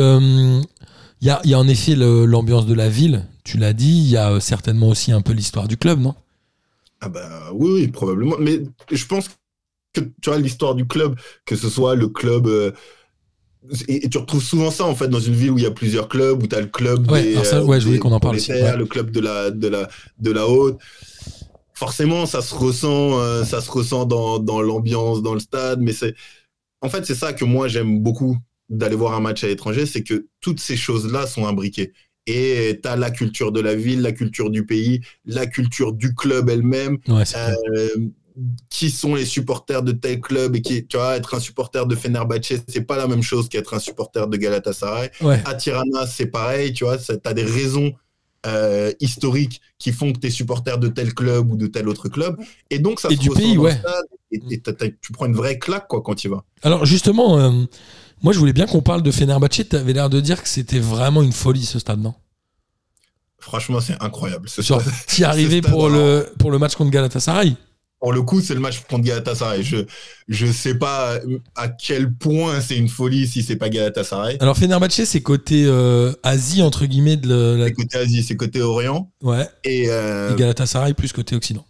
[1.21, 3.97] il y, a, y a en effet l'ambiance de la ville, tu l'as dit.
[3.97, 6.15] Il y a euh, certainement aussi un peu l'histoire du club, non?
[7.01, 8.35] Ah bah oui, oui, probablement.
[8.39, 9.29] Mais je pense
[9.93, 12.47] que tu vois l'histoire du club, que ce soit le club.
[12.47, 12.71] euh,
[13.87, 15.71] et, et tu retrouves souvent ça en fait dans une ville où il y a
[15.71, 18.37] plusieurs clubs, où tu as le club Ouais, des, ça, je voulais qu'on en parle
[18.37, 18.77] ouais.
[18.77, 19.87] le club de la, de la,
[20.19, 20.77] de la haute.
[21.73, 25.79] Forcément, ça se ressent, euh, ça se ressent dans, dans l'ambiance, dans le stade.
[25.79, 26.15] Mais c'est,
[26.81, 28.37] en fait, c'est ça que moi j'aime beaucoup
[28.69, 31.93] d'aller voir un match à l'étranger, c'est que toutes ces choses-là sont imbriquées.
[32.25, 36.13] Et tu as la culture de la ville, la culture du pays, la culture du
[36.13, 37.87] club elle-même, Ouais, euh,
[38.69, 41.95] qui sont les supporters de tel club et qui, tu vois, être un supporter de
[41.95, 45.11] Fenerbahçe, c'est pas la même chose qu'être un supporter de Galatasaray.
[45.21, 45.41] Ouais.
[45.45, 47.93] À Tirana, c'est pareil, tu vois, tu as des raisons
[48.45, 52.07] euh, historiques qui font que tu es supporter de tel club ou de tel autre
[52.09, 52.37] club.
[52.69, 53.73] Et donc, ça Et se du pays, ouais.
[53.73, 56.43] stade et, et t'as- t'as- tu prends une vraie claque quoi, quand tu vas.
[56.61, 57.51] Alors justement, euh,
[58.21, 59.67] moi je voulais bien qu'on parle de Fenerbahçe.
[59.69, 62.13] Tu avais l'air de dire que c'était vraiment une folie ce stade, non?
[63.39, 64.49] Franchement, c'est incroyable.
[64.49, 64.93] Ce Genre, stade.
[65.07, 67.55] t'y arrivé stade, pour le, pour le match contre Galatasaray?
[67.99, 69.63] Pour le coup, c'est le match contre Galatasaray.
[69.63, 69.77] Je
[70.27, 71.19] je sais pas
[71.55, 74.37] à quel point c'est une folie si c'est pas Galatasaray.
[74.39, 77.65] Alors Fenerbahçe, c'est côté euh, Asie, entre guillemets, de la...
[77.67, 79.11] C'est côté Asie, c'est côté Orient.
[79.23, 81.65] Ouais, Et, euh, et Galatasaray plus côté Occident.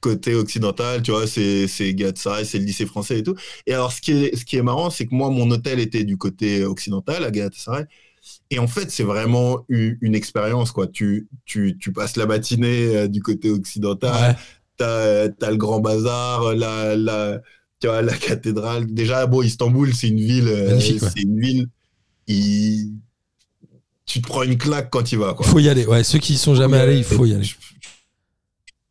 [0.00, 3.34] côté occidental, tu vois, c'est c'est Galatasaray, c'est le lycée français et tout.
[3.66, 6.04] Et alors, ce qui est, ce qui est marrant, c'est que moi, mon hôtel était
[6.04, 7.84] du côté occidental, à Galatasaray.
[8.50, 10.86] Et en fait, c'est vraiment u- une, expérience, quoi.
[10.88, 14.36] Tu, tu, tu passes la matinée euh, du côté occidental, Ouais.
[14.76, 17.40] T'as as le grand bazar, la, la,
[17.80, 18.86] tu vois, la cathédrale.
[18.92, 21.66] Déjà, bon, Istanbul, c'est une ville, euh, c'est une ville,
[22.26, 22.92] il-
[24.04, 25.34] tu te prends une claque quand tu y vas.
[25.38, 25.84] Il faut y aller.
[25.86, 27.46] Ouais, ceux qui y sont jamais allés, il faut y aller.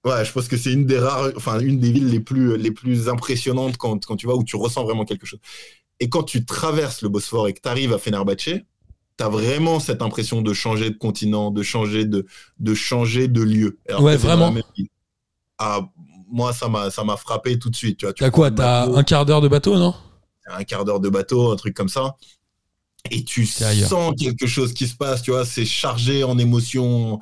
[0.04, 2.70] Ouais, je pense que c'est une des rares, enfin une des villes les plus les
[2.72, 5.40] plus impressionnantes quand, quand tu vas où tu ressens vraiment quelque chose.
[6.00, 9.80] Et quand tu traverses le Bosphore et que tu arrives à Fenerbahçe, tu as vraiment
[9.80, 12.26] cette impression de changer de continent, de changer de
[12.60, 13.80] de changer de lieu.
[13.90, 14.52] Alors Ouais, vraiment.
[14.52, 14.64] même.
[15.58, 15.82] Ah,
[16.30, 18.14] moi ça m'a ça m'a frappé tout de suite, tu vois.
[18.14, 19.94] T'as quoi T'as un quart d'heure de bateau, non?
[20.48, 22.16] Un quart d'heure de bateau, un truc comme ça.
[23.12, 23.90] Et tu ailleurs.
[23.90, 27.20] sens quelque chose qui se passe, tu vois, c'est chargé en émotions.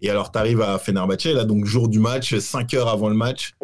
[0.00, 3.14] Et alors, tu arrives à Fenerbahçe, là, donc jour du match, 5 heures avant le
[3.14, 3.54] match.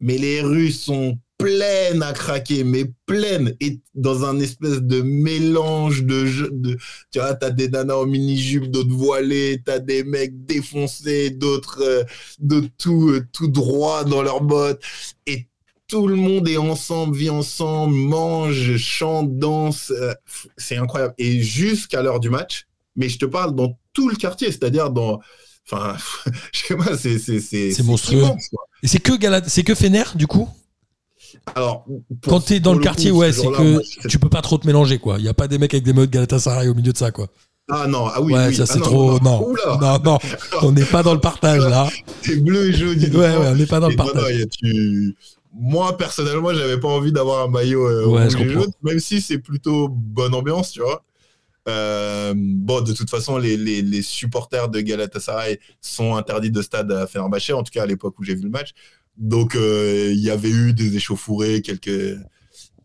[0.00, 3.54] Mais les rues sont pleines à craquer, mais pleines.
[3.60, 6.22] Et dans un espèce de mélange de.
[6.50, 6.76] De,
[7.10, 11.30] tu vois, tu as des nanas en mini-jupe, d'autres voilées, tu as des mecs défoncés,
[11.30, 14.82] d'autres euh, tout, euh, tout droit dans leurs bottes.
[15.26, 15.46] Et
[15.88, 19.90] tout le monde est ensemble, vit ensemble, mange, chante, danse.
[19.90, 20.14] euh,
[20.56, 21.14] c'est incroyable.
[21.18, 25.20] Et jusqu'à l'heure du match, mais je te parle dans tout le quartier, c'est-à-dire dans.
[25.70, 25.96] Enfin,
[26.52, 27.18] je sais pas, c'est.
[27.18, 28.20] C'est C'est monstrueux.
[28.22, 28.48] immense.
[28.82, 30.48] Et c'est que Galat, c'est que Fener, du coup?
[31.54, 31.84] Alors,
[32.26, 34.58] Quand t'es dans le quartier, coup, ouais, ce c'est que moi, tu peux pas trop
[34.58, 35.18] te mélanger, quoi.
[35.18, 37.28] Il y a pas des mecs avec des modes Galatasaray au milieu de ça, quoi.
[37.70, 38.54] Ah non, ah oui, ouais, oui.
[38.56, 39.20] ça Ah c'est non, trop.
[39.20, 40.18] non, Non, non, non,
[40.62, 41.88] on n'est pas dans le partage là.
[42.22, 42.98] c'est bleu et jaune.
[43.16, 44.44] Ouais, on n'est pas dans le partage.
[44.58, 45.16] tu-
[45.54, 49.20] Moi, personnellement, j'avais pas envie d'avoir un maillot euh, Ouais, rouge et jaune, même si
[49.20, 51.04] c'est plutôt bonne ambiance, tu vois.
[51.68, 56.90] Euh, bon, de toute façon, les, les, les supporters de Galatasaray sont interdits de stade
[56.90, 58.70] à Fenerbahçe, en tout cas à l'époque où j'ai vu le match.
[59.16, 62.16] Donc, euh, il y avait eu des échauffourées, quelques...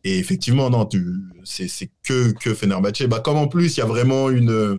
[0.04, 1.06] Et effectivement, non, tu...
[1.44, 1.68] c'est
[2.04, 3.04] que, que Fenerbahçe.
[3.08, 4.78] Bah, comme en plus, il y a vraiment une,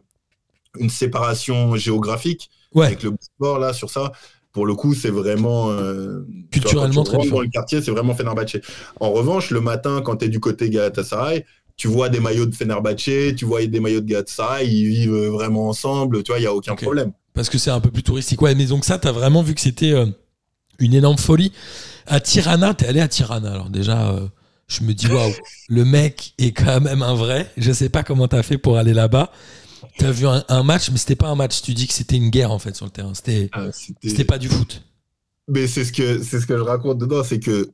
[0.78, 4.12] une séparation géographique Ouais, avec le sport là sur ça.
[4.52, 6.20] Pour le coup, c'est vraiment euh,
[6.52, 7.28] tu vois, Culturellement tu très.
[7.28, 8.58] Dans le quartier, c'est vraiment Fenerbahçe.
[9.00, 11.44] En revanche, le matin, quand tu es du côté Galatasaray,
[11.76, 15.68] tu vois des maillots de Fenerbahçe, tu vois des maillots de Galatasaray, ils vivent vraiment
[15.68, 17.12] ensemble, tu vois, il y a aucun problème.
[17.34, 18.40] parce que c'est un peu plus touristique.
[18.42, 20.06] Ouais, mais donc ça, t'as vraiment vu que c'était euh,
[20.78, 21.52] une énorme folie.
[22.06, 23.52] À Tirana, t'es allé à Tirana.
[23.52, 24.26] Alors déjà, euh,
[24.66, 25.32] je me dis, waouh,
[25.68, 27.50] le mec est quand même un vrai.
[27.56, 29.30] Je sais pas comment t'as fait pour aller là-bas.
[29.98, 31.62] T'as vu un, un match, mais c'était pas un match.
[31.62, 33.14] Tu dis que c'était une guerre en fait sur le terrain.
[33.14, 34.82] C'était, Ah, c'était- pas du foot.
[35.48, 37.70] Mais c'est ce que c'est ce que je raconte dedans, c'est que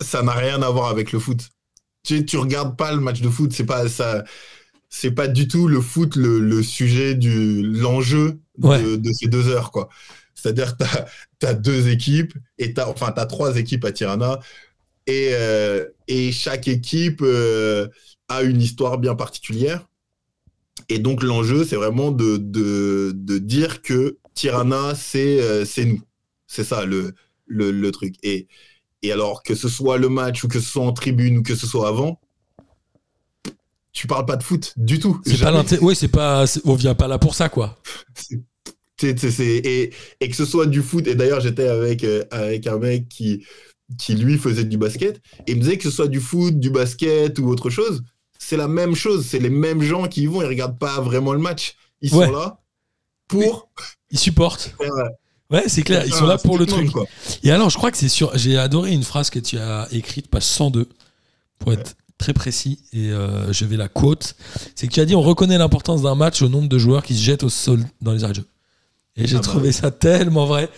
[0.00, 1.40] ça n'a rien à voir avec le foot.
[2.02, 4.24] Tu, tu regardes pas le match de foot, c'est pas ça,
[4.88, 8.40] c'est pas du tout le foot le, le sujet du l'enjeu
[8.78, 9.90] de, de ces deux heures quoi.
[10.40, 11.06] C'est-à-dire t'as
[11.42, 14.40] as deux équipes et t'as enfin t'as trois équipes à Tirana
[15.06, 17.88] et euh, et chaque équipe euh,
[18.28, 19.86] a une histoire bien particulière.
[20.88, 26.00] Et donc l'enjeu c'est vraiment de, de de dire que Tirana c'est euh, c'est nous.
[26.46, 27.14] C'est ça le,
[27.46, 28.16] le, le truc.
[28.24, 28.48] Et,
[29.02, 31.54] et alors, que ce soit le match ou que ce soit en tribune ou que
[31.54, 32.20] ce soit avant,
[33.92, 35.20] tu parles pas de foot du tout.
[35.24, 35.62] C'est pas.
[35.80, 36.44] Ouais, c'est pas.
[36.64, 37.78] On vient pas là pour ça, quoi.
[39.04, 43.08] Et, et que ce soit du foot, et d'ailleurs j'étais avec, euh, avec un mec
[43.08, 43.44] qui,
[43.98, 46.70] qui lui faisait du basket, et il me disait que ce soit du foot, du
[46.70, 48.02] basket ou autre chose,
[48.38, 51.32] c'est la même chose, c'est les mêmes gens qui y vont, ils regardent pas vraiment
[51.32, 51.74] le match.
[52.00, 52.26] Ils Ouais.
[52.26, 52.60] sont là
[53.28, 53.68] pour
[54.10, 54.74] Ils supportent.
[55.50, 56.04] Ouais, c'est clair.
[56.06, 56.92] Ils sont là pour le truc.
[56.92, 57.06] quoi.
[57.42, 58.30] Et alors, je crois que c'est sur.
[58.38, 60.88] J'ai adoré une phrase que tu as écrite, page 102,
[61.58, 64.36] pour être très précis, et euh, je vais la quote.
[64.76, 67.16] C'est que tu as dit on reconnaît l'importance d'un match au nombre de joueurs qui
[67.16, 68.46] se jettent au sol dans les arrêts de jeu.
[69.16, 70.68] Et j'ai Ah bah trouvé ça tellement vrai.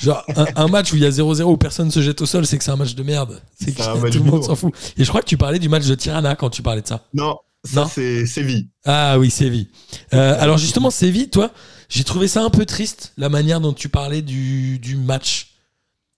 [0.00, 2.46] Genre, un, un match où il y a 0-0 où personne se jette au sol,
[2.46, 3.40] c'est que c'est un match de merde.
[3.60, 4.72] C'est que tout le monde s'en fout.
[4.96, 7.04] Et je crois que tu parlais du match de Tirana quand tu parlais de ça.
[7.14, 8.68] Non, ça c'est Séville.
[8.84, 9.68] Ah oui, Séville.
[10.14, 11.52] Euh, alors justement, Séville, toi,
[11.88, 15.50] j'ai trouvé ça un peu triste, la manière dont tu parlais du, du match.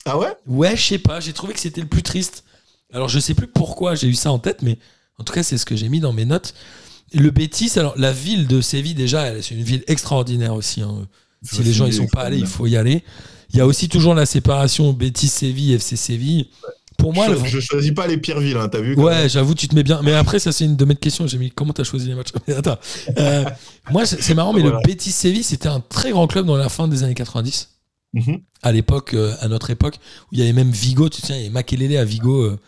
[0.06, 0.32] Ah ouais?
[0.46, 2.44] Ouais, je sais pas, j'ai trouvé que c'était le plus triste.
[2.92, 4.78] Alors je sais plus pourquoi j'ai eu ça en tête, mais
[5.18, 6.54] en tout cas c'est ce que j'ai mis dans mes notes.
[7.12, 10.80] Le Bétis, alors la ville de Séville déjà, c'est une ville extraordinaire aussi.
[10.82, 11.06] hein.
[11.44, 13.04] Si les gens ils sont pas allés, il faut y aller.
[13.50, 16.48] Il y a aussi toujours la séparation Bétis-Séville, FC Séville.
[16.98, 19.54] Pour moi, je, je choisis pas les pires villes, hein, t'as vu Ouais, même j'avoue,
[19.54, 20.00] tu te mets bien.
[20.02, 21.26] Mais après, ça, c'est une de mes questions.
[21.26, 22.32] J'ai mis comment t'as choisi les matchs?
[22.48, 22.78] Mais attends.
[23.18, 23.44] Euh,
[23.90, 24.78] moi, c'est marrant, mais Voilà.
[24.78, 27.70] le Betis Séville, c'était un très grand club dans la fin des années 90.
[28.14, 28.40] Mhm.
[28.62, 31.36] À l'époque, euh, à notre époque, où il y avait même Vigo, tu sais, il
[31.36, 32.58] y avait Makelele à Vigo euh.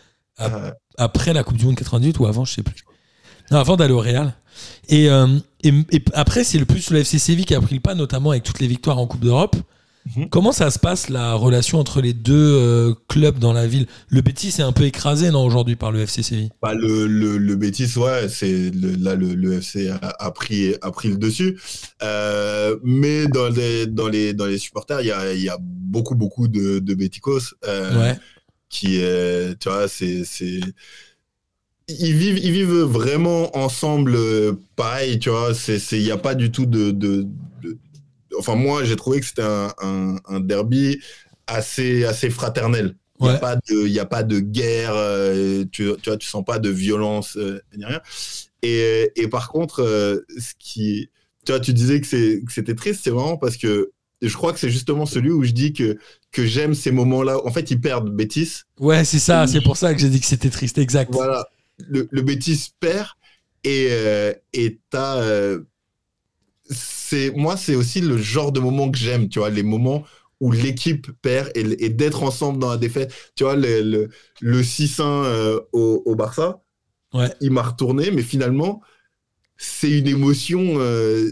[0.41, 2.85] Euh, après la Coupe du Monde 98 ou avant, je sais plus.
[3.51, 4.35] Non, avant d'aller au Real.
[4.89, 5.27] Et, euh,
[5.63, 8.31] et, et après, c'est le plus le FC Séville qui a pris le pas, notamment
[8.31, 9.57] avec toutes les victoires en Coupe d'Europe.
[10.17, 10.29] Mhm.
[10.29, 13.89] Comment ça se passe la relation entre les deux euh, clubs dans la ville?
[14.07, 16.51] Le Betis est un peu écrasé non aujourd'hui par le FC Séville?
[16.63, 20.93] Bah, le, le, le Betis, ouais, c'est là le, le FC a, a pris a
[20.93, 21.59] pris le dessus.
[22.05, 25.59] Euh, mais dans les dans les dans les supporters, il y a, il y a
[25.61, 28.17] beaucoup beaucoup de, de Beticos Ouais.
[28.69, 29.01] qui
[29.61, 30.23] tu vois c'est
[31.89, 36.17] ils vivent ils vivent vraiment ensemble euh, pareil tu vois c'est c'est il y a
[36.19, 37.27] pas du tout de, de,
[37.63, 37.79] de-
[38.39, 41.01] enfin moi j'ai trouvé que c'était un, un, un derby
[41.47, 43.31] assez assez fraternel il n'y Ouais.
[43.31, 46.45] a pas de il y a pas de guerre euh, tu, tu vois tu sens
[46.45, 48.01] pas de violence euh, ni rien
[48.63, 51.11] et, et par contre euh, ce qui
[51.47, 54.53] tu vois tu disais que c'est que c'était triste c'est marrant parce que je crois
[54.53, 55.99] que c'est justement celui où je dis que
[56.33, 59.47] que j'aime ces moments là en fait ils perdent Bétis Ouais, c'est ça.
[59.47, 60.79] C'est pour ça que j'ai dit que c'était triste.
[60.79, 61.13] Exact.
[61.13, 61.47] voilà,
[61.79, 63.09] le, le Betis perd
[63.65, 65.61] et euh, et t'as euh,
[66.71, 70.05] c'est moi c'est aussi le genre de moment que j'aime, tu vois, les moments
[70.41, 73.13] où l'équipe perd et, et d'être ensemble dans la défaite.
[73.37, 74.09] Tu vois, le, le,
[74.41, 76.61] le 6-1 euh, au, au Barça,
[77.13, 77.37] Ouais.
[77.41, 78.83] il m'a retourné, mais finalement,
[79.59, 80.79] c'est une émotion,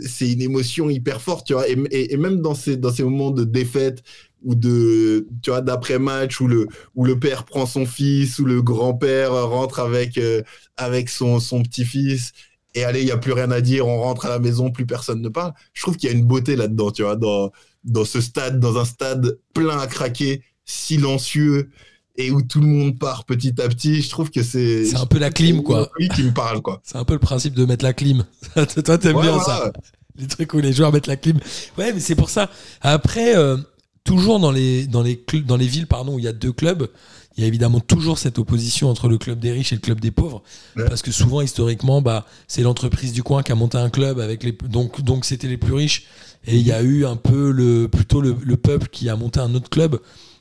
[0.09, 1.69] c'est une émotion hyper forte, tu vois.
[1.69, 4.03] Et, et- et même dans ces, dans ces moments de défaite
[4.45, 8.63] ou de, tu vois, d'après-match où le, où le père prend son fils, où le
[8.63, 10.43] grand-père rentre avec, euh,
[10.77, 12.33] avec son, son petit-fils.
[12.77, 14.87] Et allez, il n'y a plus rien à dire, on rentre à la maison, plus
[14.87, 15.53] personne ne parle.
[15.73, 17.51] Je trouve qu'il y a une beauté là-dedans, tu vois, dans,
[17.85, 21.71] dans ce stade, dans un stade plein à craquer, silencieux,
[22.17, 24.03] et où tout le monde part petit à petit.
[24.03, 24.85] Je trouve que c'est.
[24.87, 25.91] C'est un peu la clim, quoi.
[25.99, 26.81] Lui qui me parle, quoi.
[26.85, 28.25] C'est un peu le principe de mettre la clim.
[28.55, 29.45] Toi, t'aimes Ouais, bien voilà.
[29.45, 29.73] ça.
[30.17, 31.39] Les trucs où les joueurs mettent la clim.
[31.77, 32.51] Ouais, mais c'est pour ça.
[32.81, 33.57] Après, euh,
[34.05, 36.89] toujours dans les, dans, les dans les villes pardon, où il y a deux clubs,
[37.37, 39.99] il y a évidemment toujours cette opposition entre le club des riches et le club
[40.01, 40.43] des pauvres.
[40.77, 40.85] Ouais.
[40.87, 44.45] Parce que souvent, historiquement, bah, c'est l'entreprise du coin qui a monté un club avec
[44.45, 44.53] les.
[44.53, 46.05] Donc, donc c'était les plus riches.
[46.47, 49.41] Et il y a eu un peu le, plutôt le, le peuple qui a monté
[49.41, 49.99] un autre club.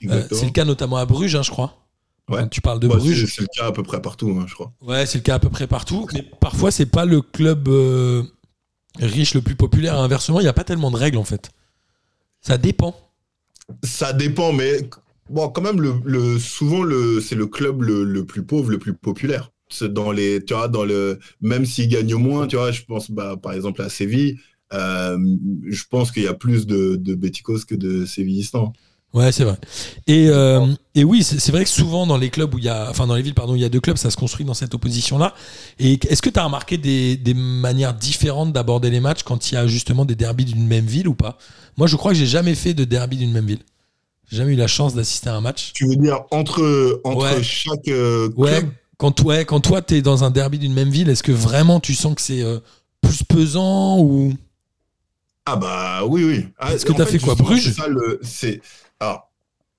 [0.10, 1.78] Euh, c'est le cas notamment à Bruges, hein, je crois.
[2.30, 2.40] Ouais.
[2.42, 3.22] Quand tu parles de Bah, Bruges.
[3.26, 4.74] c'est- c'est le cas à peu près partout, hein, je crois.
[4.82, 6.08] Ouais, c'est le cas à peu près partout.
[6.14, 8.24] Mais parfois, c'est pas le club euh,
[9.00, 9.98] riche le plus populaire.
[9.98, 11.52] Inversement, il n'y a pas tellement de règles en fait.
[12.42, 12.96] Ça dépend.
[13.84, 14.90] Ça dépend, mais
[15.30, 19.52] bon, quand même, le, souvent, le, c'est le club le, plus pauvre, le plus populaire.
[19.82, 23.38] Dans les, tu vois, dans le, même s'il gagne moins, tu vois, je pense, bah,
[23.42, 24.38] par exemple, à Séville,
[24.74, 25.18] euh,
[25.68, 28.74] je pense qu'il y a plus de, de Béticos que de Sévillistans.
[29.14, 29.58] Ouais, c'est vrai.
[30.08, 32.90] Et, euh, et oui, c'est vrai que souvent dans les clubs où il y a,
[32.90, 34.74] enfin dans les villes, pardon, il y a deux clubs, ça se construit dans cette
[34.74, 35.36] opposition-là.
[35.78, 39.54] Et est-ce que tu as remarqué des, des manières différentes d'aborder les matchs quand il
[39.54, 41.38] y a justement des derbys d'une même ville ou pas?
[41.78, 43.60] Moi, je crois que j'ai jamais fait de derby d'une même ville.
[44.32, 45.74] J'ai jamais eu la chance d'assister à un match.
[45.76, 47.44] Tu veux dire entre, entre Ouais.
[47.44, 50.90] chaque euh, Ouais, club quand, ouais, quand toi, tu es dans un derby d'une même
[50.90, 52.60] ville, est-ce que vraiment tu sens que c'est euh,
[53.02, 54.34] plus pesant ou?
[55.46, 56.46] Ah bah oui, oui.
[56.58, 57.74] Ah, Est-ce que en t'as fait quoi, Bruges?
[58.24, 58.62] c'est
[59.04, 59.32] Alors,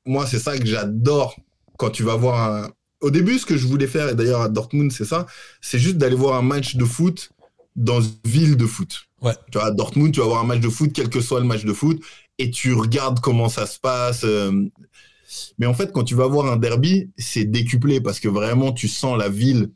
[0.05, 1.37] moi, c'est ça que j'adore
[1.79, 2.71] quand tu vas voir un...
[3.01, 5.27] Au début, ce que je voulais faire, et d'ailleurs à Dortmund, c'est ça,
[5.61, 7.31] c'est juste d'aller voir un match de foot
[7.77, 9.09] dans une ville de foot.
[9.21, 9.35] Ouais.
[9.51, 11.47] Tu vois, à Dortmund, tu vas voir un match de foot, quel que soit le
[11.47, 12.01] match de foot,
[12.39, 14.25] et tu regardes comment ça se passe.
[14.25, 14.53] euh,
[15.59, 18.89] Mais en fait, quand tu vas voir un derby, c'est décuplé parce que vraiment, tu
[18.89, 19.71] sens la ville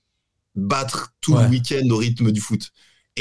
[0.55, 1.45] battre tout Ouais.
[1.45, 2.71] le week-end au rythme du foot.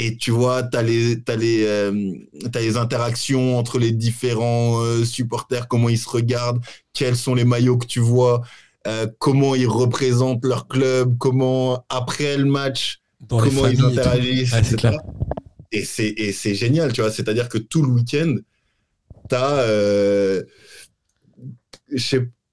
[0.00, 2.12] Et tu vois, tu as les, t'as les, euh,
[2.54, 7.78] les interactions entre les différents euh, supporters, comment ils se regardent, quels sont les maillots
[7.78, 8.42] que tu vois,
[8.86, 14.50] euh, comment ils représentent leur club, comment après le match, dans comment ils et interagissent,
[14.50, 14.96] c'est etc.
[15.72, 17.10] Et c'est, et c'est génial, tu vois.
[17.10, 18.36] C'est-à-dire que tout le week-end,
[19.28, 19.64] tu as.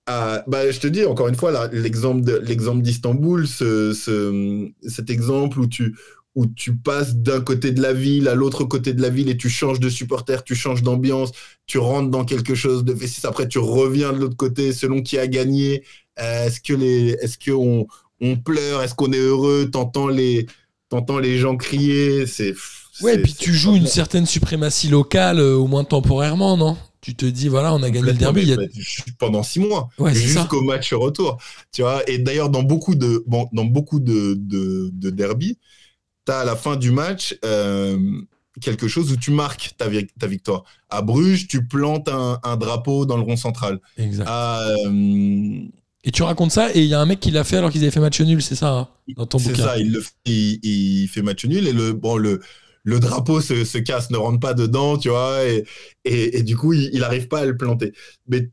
[0.07, 5.67] ah, bah, je te dis, encore une fois, l'exemple d'Istanbul, ce, ce- cet exemple où
[5.67, 5.95] tu,
[6.35, 9.37] où tu passes d'un côté de la ville à l'autre côté de la ville et
[9.37, 11.31] tu changes de supporter, tu changes d'ambiance,
[11.65, 15.17] tu rentres dans quelque chose de festif, après tu reviens de l'autre côté selon qui
[15.17, 15.83] a gagné.
[16.19, 17.87] Euh, est-ce que les, est-ce qu'on
[18.21, 20.45] on pleure, est-ce qu'on est heureux, t'entends les,
[20.89, 22.53] t'entends les gens crier, c'est.
[23.01, 26.77] Ouais, et puis tu joues une certaine suprématie locale, euh, au moins temporairement, non?
[27.01, 28.53] Tu te dis, voilà, on a gagné le derby.
[28.53, 28.57] a-
[29.19, 29.89] pendant six mois.
[29.99, 31.37] Ouais, jusqu'au match retour.
[31.71, 35.59] Tu vois, et d'ailleurs, dans beaucoup de, bon, dans beaucoup de, de, de derby,
[36.25, 37.97] tu as à la fin du match euh,
[38.61, 40.63] quelque chose où tu marques ta, vi- ta victoire.
[40.89, 43.79] À Bruges, tu plantes un, un drapeau dans le rond central.
[43.97, 44.25] Exact.
[44.27, 45.59] À, euh,
[46.03, 47.81] Et tu racontes ça, et il y a un mec qui l'a fait alors qu'ils
[47.81, 50.11] avaient fait match nul, c'est ça, hein, dans ton c'est bouquin ça, il, le, fait-
[50.25, 50.59] il,
[51.03, 52.41] il fait match nul et le, bon, le,
[52.83, 55.65] le drapeau se, se casse, ne rentre pas dedans, tu vois, et,
[56.05, 57.93] et, et du coup, il n'arrive pas à le planter.
[58.27, 58.49] Mais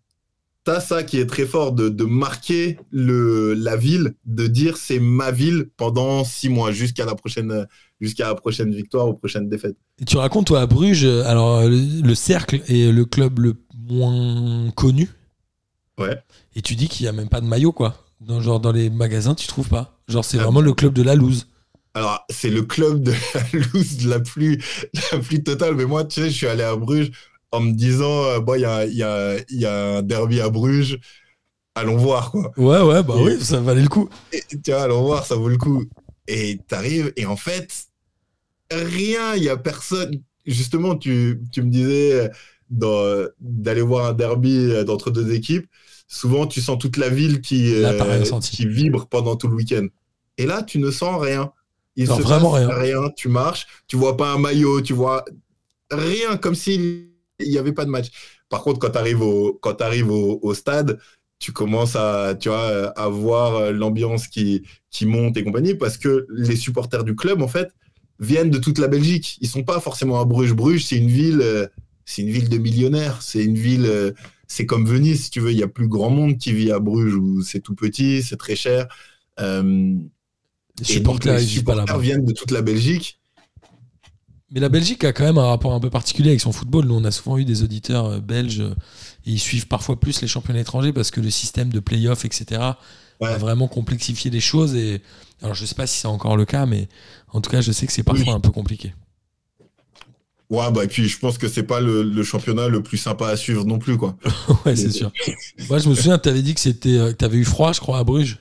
[0.64, 4.98] t'as ça qui est très fort de, de marquer le, la ville, de dire c'est
[5.00, 7.66] ma ville pendant six mois jusqu'à la prochaine
[8.00, 9.76] jusqu'à la prochaine victoire ou prochaine défaite.
[10.00, 13.38] Et tu racontes, toi, à Bruges, euh, alors euh, le, le cercle est le club
[13.38, 13.54] le
[13.88, 15.10] moins connus.
[15.98, 16.18] Ouais.
[16.54, 18.04] Et tu dis qu'il n'y a même pas de maillot, quoi.
[18.20, 19.98] Dans, genre, dans les magasins, tu trouves pas.
[20.08, 21.46] Genre, c'est Ah, vraiment le club de la loose.
[21.94, 24.58] Alors, c'est le club de la loose la plus,
[25.12, 25.74] la plus totale.
[25.76, 27.10] Mais moi, tu sais, je suis allé à Bruges
[27.52, 30.48] en me disant, euh, bon, il y a, y, a, y a un derby à
[30.50, 30.98] Bruges.
[31.74, 32.52] Allons voir, quoi.
[32.56, 34.08] Ouais, ouais, bah Et- oui, ça valait le coup.
[34.32, 35.84] Et, tiens, allons voir, ça vaut le coup.
[36.28, 37.86] Et t'arrives, et en fait,
[38.70, 40.20] rien, il y a personne.
[40.46, 42.30] Justement, tu, tu me disais
[42.82, 45.66] euh, d'aller voir un derby euh, d'entre deux équipes.
[46.08, 49.54] Souvent, tu sens toute la ville qui, Là, rien euh, qui vibre pendant tout le
[49.54, 49.86] week-end.
[50.38, 51.52] Et là, tu ne sens rien.
[51.96, 53.10] Il Non, se vraiment passe rien.
[53.16, 55.24] Tu marches, tu vois pas un maillot, tu vois
[55.90, 56.54] rien, comme
[57.40, 58.08] s'il n'y avait pas de match.
[58.48, 60.98] Par contre, quand tu arrives, au, quand t'arrives au, au stade,
[61.38, 65.98] tu commences à, tu vois, à voir euh, l'ambiance qui, qui monte et compagnie, parce
[65.98, 67.72] que les supporters du club, en fait,
[68.20, 69.38] viennent de toute la Belgique.
[69.40, 70.52] Ils sont pas forcément à Bruges.
[70.54, 71.66] Bruges, c'est une ville, euh,
[72.04, 73.20] c'est une ville de millionnaires.
[73.22, 74.12] C'est une ville, euh,
[74.46, 75.50] c'est comme Venise, si tu veux.
[75.50, 78.36] Il y a plus grand monde qui vit à Bruges où c'est tout petit, c'est
[78.36, 78.86] très cher.
[79.40, 79.62] Euh,
[80.78, 81.44] Les et donc, supporters, les
[82.00, 83.18] viennent de toute la Belgique.
[84.52, 86.84] Mais la Belgique a quand même un rapport un peu particulier avec son football.
[86.84, 88.74] Nous, on a souvent eu des auditeurs euh, belges euh,
[89.26, 92.60] et ils suivent parfois plus les championnats étrangers parce que le système de play-off, etc.,
[93.20, 93.28] Ouais.
[93.28, 94.74] a vraiment complexifié les choses.
[94.74, 95.00] Et
[95.42, 96.88] alors, je sais pas si c'est encore le cas, mais
[97.32, 98.30] en tout cas, je sais que c'est parfois Oui.
[98.32, 98.94] un peu compliqué.
[100.50, 103.28] Ouais, bah, et puis je pense que c'est pas le, le championnat le plus sympa
[103.28, 104.16] à suivre non plus, quoi.
[104.66, 105.10] ouais, c'est sûr.
[105.70, 107.72] Moi, je me souviens, tu avais dit que c'était, euh, que tu avais eu froid,
[107.72, 108.38] je crois, à Bruges.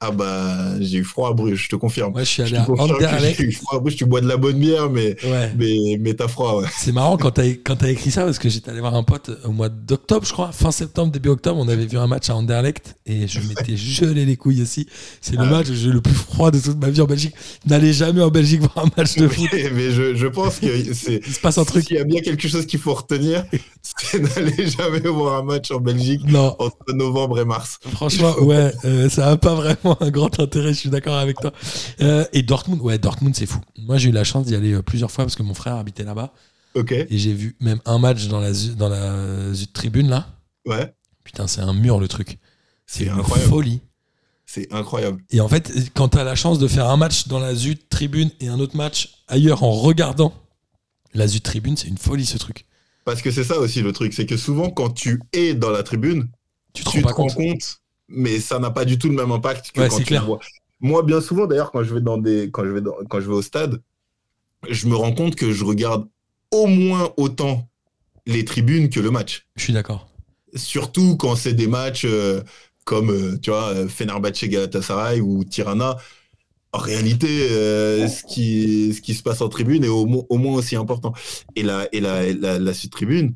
[0.00, 2.14] Ah bah, j'ai eu froid à Bruges, je te confirme.
[2.14, 3.36] Ouais, je suis allé à Anderlecht.
[3.38, 5.52] j'ai eu froid à Bruges, tu bois de la bonne bière, mais, Ouais.
[5.56, 6.68] mais, mais t'as froid, ouais.
[6.76, 9.50] C'est marrant quand t'as quand écrit ça parce que j'étais allé voir un pote au
[9.52, 12.96] mois d'octobre, je crois, fin septembre, début octobre, on avait vu un match à Anderlecht
[13.06, 14.86] et je m'étais gelé les couilles aussi.
[15.20, 15.46] C'est le Ah.
[15.46, 17.34] match où j'ai eu le plus froid de toute ma vie en Belgique.
[17.66, 19.48] N'allez jamais en Belgique voir un match de foot.
[19.52, 21.20] Mais, mais je, je pense que c'est.
[21.26, 21.84] Il se passe un truc.
[21.86, 23.44] S'il y a bien quelque chose qu'il faut retenir,
[23.82, 27.78] c'est d'aller jamais voir un match en Belgique Non, entre novembre et mars.
[27.92, 30.72] franchement, ouais, euh, ça a pas vraiment un grand intérêt.
[30.74, 31.52] Je suis d'accord avec toi.
[32.00, 33.60] Euh, et Dortmund, ouais, Dortmund, c'est fou.
[33.78, 36.04] Moi, j'ai eu la chance d'y aller euh, plusieurs fois parce que mon frère habitait
[36.04, 36.32] là-bas
[36.74, 40.26] Ok, et j'ai vu même un match dans la dans la Zut tribune là.
[40.66, 42.38] ouais, Putain, c'est un mur le truc.
[42.86, 43.48] C'est une incroyable.
[43.50, 43.80] folie.
[44.44, 45.22] C'est incroyable.
[45.30, 47.88] Et en fait, quand tu as la chance de faire un match dans la Zut
[47.88, 50.32] Tribune et un autre match ailleurs en regardant
[51.14, 52.66] la Zut Tribune, c'est une folie ce truc.
[53.04, 55.82] Parce que c'est ça aussi le truc, c'est que souvent quand tu es dans la
[55.82, 56.28] tribune,
[56.74, 57.78] Tu te tu rends te pas rends compte.
[58.08, 60.24] Mais ça n'a pas du tout le même impact que Ouais, quand tu clair.
[60.26, 60.40] vois.
[60.80, 63.26] Moi, bien souvent, d'ailleurs, quand je vais dans des, quand je vais dans- quand je
[63.28, 63.80] vais au stade,
[64.68, 66.06] je me rends compte que je regarde
[66.50, 67.68] au moins autant
[68.26, 69.46] les tribunes que le match.
[69.56, 70.08] Je suis d'accord.
[70.54, 72.42] Surtout quand c'est des matchs euh,
[72.84, 75.96] comme, euh, tu vois, euh, Fenerbahçe Galatasaray ou Tirana.
[76.72, 80.36] En réalité, euh, ce, qui, ce qui se passe en tribune est au, mo- au
[80.38, 81.14] moins aussi important.
[81.56, 83.34] Et la, et la, la, la Sud-Tribune,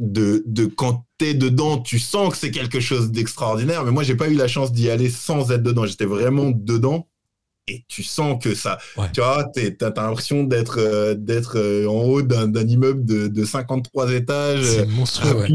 [0.00, 3.84] de, de quand t'es dedans, tu sens que c'est quelque chose d'extraordinaire.
[3.84, 5.86] Mais moi, j'ai pas eu la chance d'y aller sans être dedans.
[5.86, 7.06] J'étais vraiment dedans.
[7.68, 9.06] Et tu sens que ça, Ouais.
[9.12, 13.28] tu vois, t'as t'as l'impression d'être euh, d'être euh, en haut d'un d'un immeuble de,
[13.28, 14.64] de 53 étages.
[14.64, 15.46] C'est monstrueux.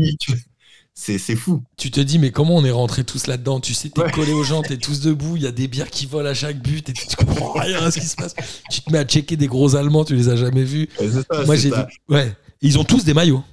[0.98, 1.62] C'est c'est fou.
[1.76, 3.60] Tu te dis, mais comment on est rentré tous là-dedans?
[3.60, 4.12] Tu sais, t'es Ouais.
[4.12, 6.62] collé aux gens, t'es tous debout, il y a des bières qui volent à chaque
[6.62, 8.34] but et tu comprends rien à ce qui se passe.
[8.72, 10.88] Tu te mets à checker des gros Allemands, tu les as jamais vus.
[10.98, 11.72] Ça, Moi, j'ai
[12.08, 12.32] Ouais.
[12.62, 13.44] Ils ont tous des maillots.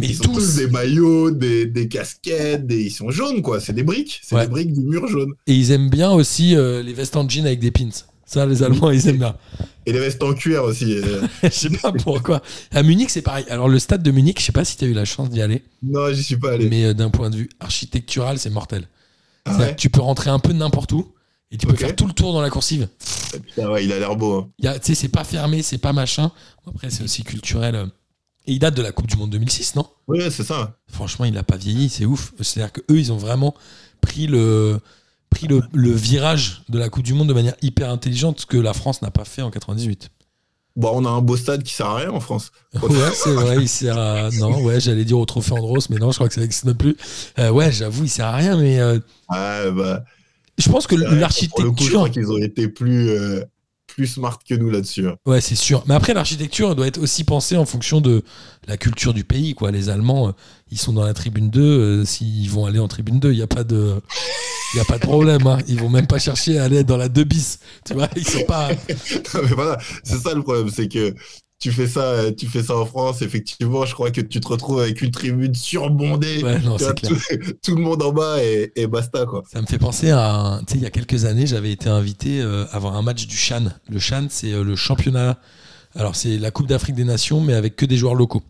[0.00, 0.34] Mais Ils ont tous.
[0.34, 2.84] tous des maillots, des, des casquettes, des...
[2.84, 3.60] ils sont jaunes, quoi.
[3.60, 4.20] C'est des briques.
[4.22, 4.42] C'est Ouais.
[4.42, 5.32] des briques du mur jaune.
[5.46, 7.88] Et ils aiment bien aussi euh, les vestes en jean avec des pins.
[8.28, 9.36] Ça, les Allemands, ils aiment bien.
[9.86, 10.94] Et les vestes en cuir aussi.
[10.98, 11.22] euh.
[11.44, 12.42] Je sais pas pourquoi.
[12.72, 13.44] À Munich, c'est pareil.
[13.48, 15.40] Alors, le stade de Munich, je sais pas si tu as eu la chance d'y
[15.40, 16.68] aller, non, j'y suis pas allé.
[16.68, 18.88] mais euh, d'un point de vue architectural, c'est mortel.
[19.44, 21.12] Ah ouais Tu peux rentrer un peu n'importe où
[21.52, 22.88] et tu peux faire tout le tour dans la coursive.
[23.46, 24.50] Putain, ouais, il a l'air beau.
[24.64, 24.72] hein.
[24.74, 26.32] Tu sais, c'est pas fermé, c'est pas machin.
[26.66, 27.86] Après, c'est aussi culturel.
[28.46, 29.86] Et il date de la Coupe du Monde 2006, non?
[30.08, 30.76] Ouais, c'est ça.
[30.86, 32.32] Franchement, il a pas vieilli, c'est ouf.
[32.40, 33.54] C'est-à-dire qu'eux, ils ont vraiment
[34.00, 34.78] pris le
[35.30, 38.56] pris le, le virage de la Coupe du Monde de manière hyper intelligente, ce que
[38.56, 40.10] la France n'a pas fait en 98.
[40.76, 42.52] Bon, on a un beau stade qui sert à rien en France.
[42.82, 44.30] Ouais, c'est vrai, il sert à.
[44.38, 46.96] Non, ouais, j'allais dire au trophée Andros, mais non, je crois que ça n'existe plus.
[47.38, 50.04] Euh, ouais, j'avoue, il sert à rien, mais euh, Ah, bah,
[50.58, 51.92] je pense que Pour le coup, je l'architecture.
[51.94, 53.42] crois qu'ils ont été plus, euh,
[53.96, 55.08] plus smart que nous là-dessus.
[55.08, 55.16] hein.
[55.24, 55.82] Ouais, c'est sûr.
[55.86, 58.22] Mais après, l'architecture doit être aussi pensée en fonction de
[58.68, 59.54] la culture du pays.
[59.54, 59.70] Quoi.
[59.70, 60.32] Les Allemands, euh,
[60.70, 61.60] ils sont dans la tribune 2.
[61.62, 63.94] euh, S'ils vont aller en tribune 2, il n'y a pas de.
[64.74, 65.58] Il a pas de problème, hein.
[65.68, 67.60] ils vont même pas chercher à aller dans la 2 bis.
[67.86, 68.68] Tu vois, ils sont pas.
[69.34, 71.14] Non, mais voilà, c'est ça le problème, c'est que
[71.58, 74.48] tu fais ça, euh, tu fais ça en France, effectivement, je crois que tu te
[74.48, 77.16] retrouves avec une tribune surbondée, Ouais, non, vois, tout,
[77.62, 79.42] tout le monde en bas et, et basta quoi.
[79.50, 80.60] Ça me fait penser à.
[80.66, 83.26] Tu sais, il y a quelques années, j'avais été invité euh, à voir un match
[83.26, 83.64] du Chan.
[83.88, 85.38] Le Chan, c'est euh, le championnat.
[85.94, 88.42] Alors, c'est la Coupe d'Afrique des Nations, mais avec que des joueurs locaux.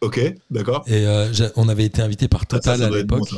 [0.00, 0.20] Ok,
[0.50, 0.82] d'accord.
[0.88, 3.28] Et euh, on avait été invité par Ah, ça, Total ça à bon, l'époque.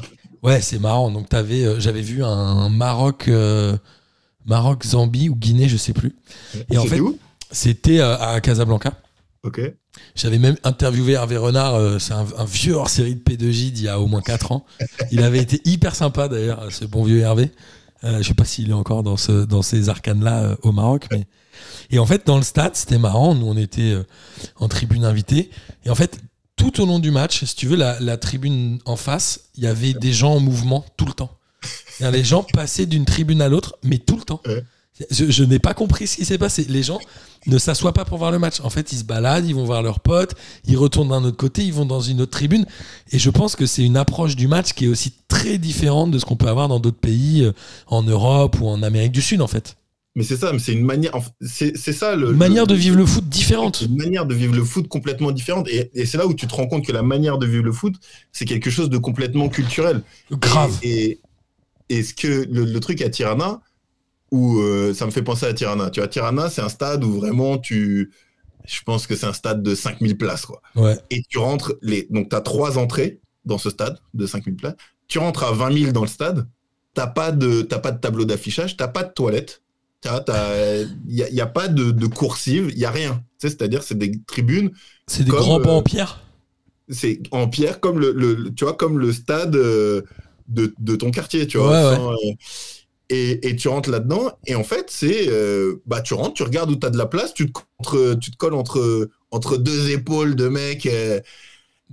[0.43, 1.11] ouais, c'est marrant.
[1.11, 3.77] Donc t'avais, euh, j'avais vu un Maroc, euh,
[4.47, 6.17] Maroc, Zambie ou Guinée, je sais plus.
[6.71, 7.19] Et en fait- où?
[7.53, 8.95] C'était euh, à Casablanca.
[9.45, 9.61] Ok.
[10.15, 13.83] J'avais même interviewé Hervé Renard, euh, c'est un, un vieux hors série de P2J d'il
[13.85, 14.65] y a au moins 4 ans.
[15.11, 17.51] Il avait été hyper sympa d'ailleurs, ce bon vieux Hervé.
[18.05, 21.07] Euh, je sais pas s'il est encore dans, ce, dans ces arcanes-là euh, au Maroc.
[21.11, 21.27] Mais...
[21.91, 23.35] Et en fait, dans le stade, c'était marrant.
[23.35, 24.05] Nous, on était euh,
[24.57, 25.51] en tribune invitée.
[25.85, 26.19] Et en fait,
[26.57, 29.67] tout au long du match, si tu veux, la, la tribune en face, il y
[29.67, 31.39] avait des gens en mouvement tout le temps.
[32.01, 34.41] Les gens passaient d'une tribune à l'autre, mais tout le temps.
[35.11, 36.67] Je, je n'ai pas compris ce qui s'est passé.
[36.69, 37.01] Les gens
[37.47, 38.61] ne s'assoient pas pour voir le match.
[38.63, 40.35] En fait, ils se baladent, ils vont voir leurs potes,
[40.67, 42.67] ils retournent d'un autre côté, ils vont dans une autre tribune.
[43.11, 46.19] Et je pense que c'est une approche du match qui est aussi très différente de
[46.19, 47.53] ce qu'on peut avoir dans d'autres pays, euh,
[47.87, 49.77] en Europe ou en Amérique du Sud, en fait.
[50.15, 51.13] Mais c'est ça, c'est une manière.
[51.41, 52.33] C'est c'est ça le.
[52.33, 53.81] Une manière le- de vivre le foot différente.
[53.81, 55.69] une manière de vivre le foot complètement différente.
[55.69, 57.73] Et, et c'est là où tu te rends compte que la manière de vivre le
[57.73, 57.95] foot,
[58.31, 60.03] c'est quelque chose de complètement culturel.
[60.31, 60.79] Grave.
[60.83, 61.19] Et,
[61.89, 63.63] et, et ce que le, le truc à Tirana,
[64.33, 65.91] où euh, ça me fait penser à Tirana.
[65.91, 68.13] Tu vois, Tirana, c'est un stade où vraiment tu.
[68.67, 70.63] Je pense que c'est un stade de 5000 places, quoi.
[70.75, 70.99] Ouais.
[71.11, 71.75] Et tu rentres.
[71.83, 74.77] Les, donc, tu as trois entrées dans ce stade de 5000 places.
[75.09, 76.49] Tu rentres à 20 000 dans le stade.
[76.95, 79.63] T'as pas de, t'as pas de tableau d'affichage, t'as pas de toilette.
[80.05, 83.25] Il n'y a, y a pas de, de coursive, il y a rien.
[83.39, 84.73] Tu sais, C'est-à-dire, c'est des tribunes
[85.07, 86.21] C'est des Comme, grands bancs euh, en pierre?
[86.89, 90.03] c'est en pierre comme le, le- tu vois comme le stade euh,
[90.49, 92.33] de, de ton quartier tu vois Ouais, euh,
[93.13, 96.71] et, et tu rentres là-dedans et en fait c'est euh, bah tu rentres tu regardes
[96.71, 99.91] où tu as de la place tu te, contre, tu te colles entre entre deux
[99.91, 101.21] épaules de mecs euh,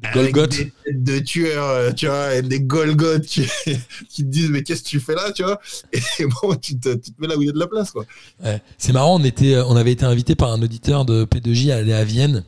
[0.02, 0.52] avec Golgoth.
[0.52, 3.46] des têtes de tueurs euh, tu vois et des Golgoth qui,
[4.10, 5.60] qui te disent mais qu'est-ce que tu fais là tu vois?
[5.94, 7.92] Et bon tu te, tu te mets là où il y a de la place
[7.92, 8.06] quoi
[8.44, 8.62] Ouais.
[8.78, 11.94] C'est marrant, on, était, on avait été invité par un auditeur de P2J à aller
[11.94, 12.46] à Vienne.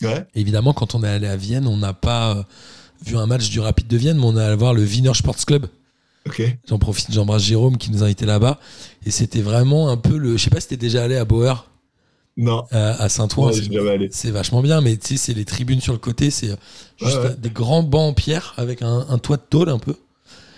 [0.00, 2.42] ouais Évidemment, quand on est allé à Vienne, on n'a pas euh,
[3.04, 5.44] vu un match du Rapide de Vienne, mais on est allé voir le Wiener Sports
[5.44, 5.66] Club.
[6.26, 8.58] Ok J'en profite, j'embrasse Jérôme qui nous a invités là-bas.
[9.04, 10.36] Et c'était vraiment un peu le.
[10.36, 11.68] Je sais pas si t'es déjà allé à Bauer,
[12.36, 13.50] non euh, à Saint-Ouen.
[14.10, 16.56] c'est- vachement bien, mais tu sais, c'est les tribunes sur le côté, c'est euh,
[17.00, 17.36] juste Ouais, ouais.
[17.38, 19.94] des grands bancs en pierre avec un, un toit de tôle un peu.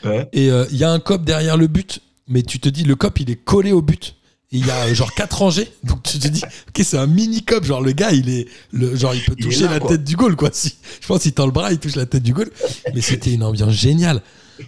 [0.05, 2.85] ouais Et euh, il y a un cop derrière le but, mais tu te dis,
[2.85, 4.15] le cop, il est collé au but.
[4.51, 7.45] Et il y a genre quatre rangées, donc tu te dis, ok, c'est un mini
[7.45, 9.91] cop, genre le gars, il est, le, genre il peut Il toucher là, la quoi.
[9.91, 10.49] tête du goal, quoi.
[10.53, 12.51] Si, je pense qu'il tend le bras, il touche la tête du goal.
[12.95, 14.23] Mais c'était une ambiance géniale.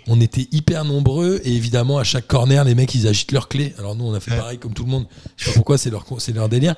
[0.07, 3.75] On était hyper nombreux et évidemment à chaque corner, les mecs, ils agitent leurs clés.
[3.79, 4.37] Alors nous, on a fait Ouais.
[4.39, 5.07] pareil comme tout le monde.
[5.37, 6.75] Je sais pas pourquoi, c'est leur, c'est leur délire.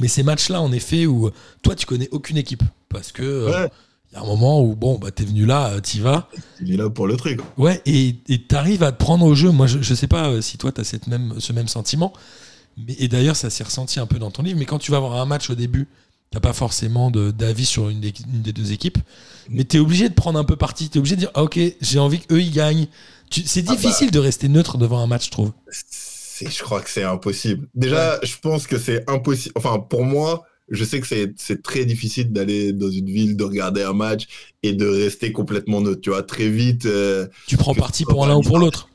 [0.00, 1.30] Mais ces matchs-là, en effet, où
[1.62, 3.70] toi, tu connais aucune équipe, parce que euh, ouais
[4.10, 6.28] il y a un moment où bon, bah t'es venu là, euh, t'y vas.
[6.64, 8.14] est là pour le truc Ouais, et
[8.46, 9.50] t'arrives à te prendre au jeu.
[9.50, 12.12] Moi, je, je sais pas euh, si toi, t'as cette même, ce même sentiment.
[12.76, 14.56] Mais, et d'ailleurs, ça s'est ressenti un peu dans ton livre.
[14.58, 15.88] Mais quand tu vas voir un match au début,
[16.34, 18.98] t'as pas forcément d'avis sur une des, une des deux équipes.
[19.48, 20.88] Mais t'es obligé de prendre un peu parti.
[20.88, 22.88] T'es obligé de dire, ah, ok, j'ai envie qu'eux, ils gagnent.
[23.30, 23.76] Tu- C'est Ah bah.
[23.76, 25.52] difficile de rester neutre devant un match, je trouve.
[25.70, 27.68] Je crois que c'est impossible.
[27.76, 29.52] Déjà, je pense que c'est impossible.
[29.56, 31.06] Enfin, pour moi, je sais que
[31.36, 34.26] c'est très difficile d'aller dans une ville, de regarder un match
[34.64, 36.00] et de rester complètement neutre.
[36.00, 38.88] Tu vois, très vite, euh, Tu prends parti pour l'un ou pour l'autre.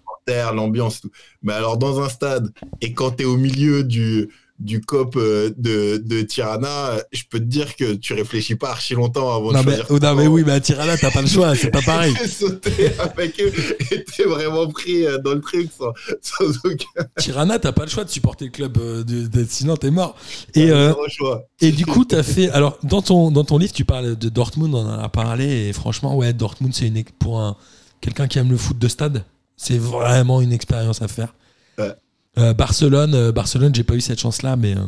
[0.53, 1.11] l'ambiance, tout.
[1.41, 4.29] Mais alors, dans un stade, et quand tu es au milieu du,
[4.59, 8.71] du COP euh, de, de Tirana, euh, je peux te dire que tu réfléchis pas
[8.71, 9.85] archi longtemps avant Non de mais, choisir.
[9.89, 12.13] oh, non, mais oui, mais à Tirana, t'as pas le choix, c'est pas pareil.
[12.19, 13.53] T'es sauté avec eux
[13.91, 17.89] et t'es vraiment pris euh, dans le truc sans, sans aucun Tirana, t'as pas le
[17.89, 20.15] choix de supporter le club, de, de- sinon t'es mort.
[20.55, 21.45] Et, euh, choix.
[21.61, 22.49] Et du coup, tu as fait.
[22.49, 25.73] Alors, dans ton, dans ton livre, tu parles de Dortmund, on en a parlé, et
[25.73, 27.03] franchement, ouais, Dortmund, c'est une.
[27.17, 27.55] Pour un,
[28.01, 29.23] quelqu'un qui aime le foot de stade,
[29.55, 31.33] c'est vraiment une expérience à faire.
[31.77, 31.93] Ouais.
[32.37, 34.81] Euh, Barcelone, euh, Barcelone, j'ai pas eu cette chance-là, mais, euh,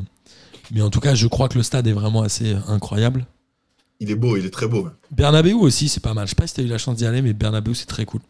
[0.72, 3.26] mais en tout cas, je crois que le stade est vraiment assez incroyable.
[4.00, 4.88] Il est beau, il est très beau.
[5.12, 6.26] Bernabeu aussi, c'est pas mal.
[6.28, 8.06] Je sais pas si tu as eu la chance d'y aller, mais Bernabeu, c'est très
[8.06, 8.22] cool.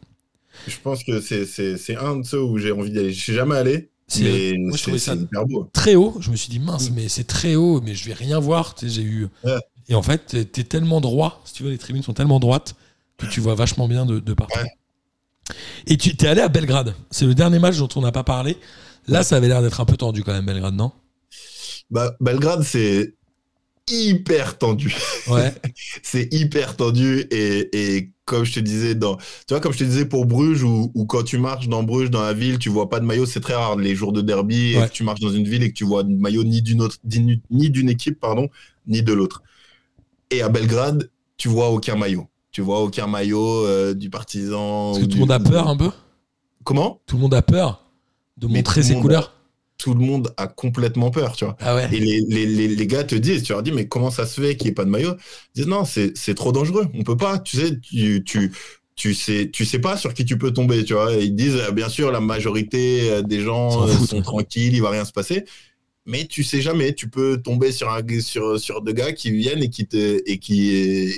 [0.68, 3.14] Je pense que c'est- un de ceux où j'ai envie d'y aller.
[3.14, 5.70] Je suis jamais allé, C'est- mais moi, je c'est trouvais ça c'est hyper beau.
[5.72, 6.18] très haut.
[6.20, 8.76] Je me suis dit, mince, mais c'est très haut, mais je vais rien voir.
[8.82, 9.28] J'ai eu.
[9.45, 9.57] Ouais.
[9.88, 12.76] Et en fait, t'es- t'es tellement droit, si tu veux, les tribunes sont tellement droites
[13.18, 14.59] que tu vois vachement bien de, de partout.
[14.59, 15.55] Ouais.
[15.88, 16.95] Et tu t'es allé à Belgrade.
[17.12, 18.57] C'est le dernier match dont on n'a pas parlé.
[19.08, 20.91] Là, ça avait l'air d'être un peu tendu quand même, Belgrade, non?
[21.89, 23.14] Bah, Belgrade, c'est
[23.89, 24.95] hyper tendu.
[25.28, 25.54] Ouais.
[26.04, 29.84] c'est hyper tendu et, et comme je te disais dans tu vois comme je te
[29.84, 32.89] disais pour Bruges ou ou quand tu marches dans Bruges dans la ville tu vois
[32.89, 35.32] pas de maillot c'est très rare les jours de derby et que tu marches dans
[35.32, 38.20] une ville et que tu vois de maillot ni d'une autre ni ni d'une équipe
[38.20, 38.47] pardon
[38.88, 39.41] ni de l'autre
[40.32, 44.99] et à Belgrade tu vois aucun maillot tu vois aucun maillot euh, du partisan Parce
[44.99, 45.91] que ou tout du- le monde a peur un peu?
[46.64, 47.02] comment?
[47.06, 47.84] Tout le monde a peur?
[48.38, 49.34] De montrer ses couleurs.
[49.77, 51.55] tout le monde a complètement peur, tu vois.
[51.59, 51.89] Ah ouais.
[51.91, 54.39] Et les, les, les, les gars te disent, tu leur dis, mais comment ça se
[54.39, 55.15] fait qu'il n'y ait pas de maillot?
[55.55, 58.51] Ils disent, non, c'est trop dangereux, on peut pas, tu sais, tu, tu,
[58.95, 61.15] tu sais, tu sais pas sur qui tu peux tomber, tu vois.
[61.15, 64.91] Et ils disent, bien sûr, la majorité euh, des gens euh, sont tranquilles, il va
[64.91, 65.45] rien se passer.
[66.05, 69.63] Mais tu sais jamais, tu peux tomber sur, un, sur, sur deux gars qui viennent
[69.63, 70.69] et qui te, et qui,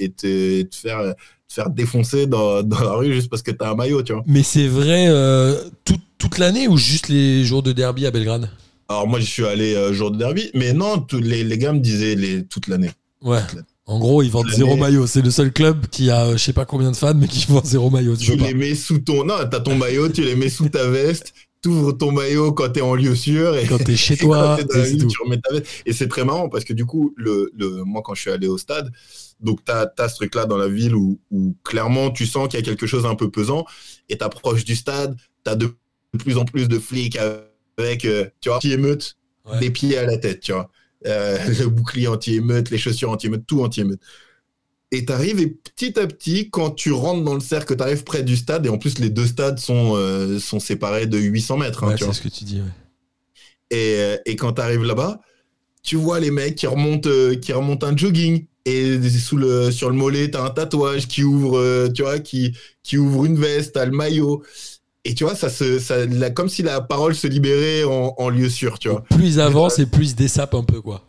[0.01, 1.16] et te, et te faire,
[1.47, 4.14] te faire défoncer dans, dans la rue juste parce que tu as un maillot, tu
[4.14, 4.24] vois.
[4.28, 5.55] Mais c'est vrai euh,
[5.86, 8.50] tout- toute l'année ou juste les jours de derby à Belgrade?
[8.88, 11.74] Alors moi, je suis allé euh, jour de derby, mais non, tous les, les gars
[11.74, 12.92] me disaient les, toute l'année.
[13.22, 13.42] Ouais.
[13.42, 13.68] Toute l'année.
[13.88, 15.06] En gros, ils vendent zéro maillot.
[15.06, 17.46] C'est le seul club qui a euh, je sais pas combien de fans, mais qui
[17.50, 18.16] vend zéro maillot.
[18.16, 18.48] Tu Tu peux pas.
[18.48, 19.26] les mets sous ton...
[19.26, 22.80] Non, t'as ton maillot, tu les mets sous ta veste, t'ouvres ton maillot quand t'es
[22.80, 25.08] en lieu sûr et Quand t'es chez toi, t'es et c'est ville, tout.
[25.08, 25.66] tu remets ta veste.
[25.86, 28.48] Et c'est très marrant parce que du coup, le, le, moi, quand je suis allé
[28.48, 28.90] au stade,
[29.42, 32.64] donc tu as, ce truc-là dans la ville où, où clairement tu sens qu'il y
[32.64, 33.66] a quelque chose un peu pesant
[34.08, 35.58] et t'approches du stade, tu as
[36.14, 37.18] de plus en plus de flics
[37.78, 39.59] avec, euh, tu vois, anti-émeute, Ouais.
[39.59, 40.70] des pieds à la tête, tu vois.
[41.05, 43.99] Euh, le bouclier anti-émeute, les chaussures anti-émeute, tout anti-émeute.
[44.91, 48.38] Et t'arrives et petit à petit, quand tu rentres dans le cercle, t'arrives près du
[48.38, 51.84] stade, et en plus les deux stades sont, euh, sont séparés de 800 mètres.
[51.84, 52.61] hein, Ouais, c'est ce que tu dis.
[52.61, 52.68] ouais.
[53.72, 55.20] Et, et quand tu arrives là-bas,
[55.82, 57.09] tu vois les mecs qui remontent,
[57.41, 58.45] qui remontent un jogging.
[58.66, 62.55] Et sous le, sur le mollet, tu as un tatouage qui ouvre, tu vois, qui,
[62.82, 64.41] qui ouvre une veste, tu le maillot.
[65.06, 65.95] Et tu vois, ça se, ça,
[66.34, 69.04] comme si la parole se libérait en, en lieu sûr, tu vois.
[69.04, 71.04] Plus ils avancent et plus ils se dessapent un peu, quoi.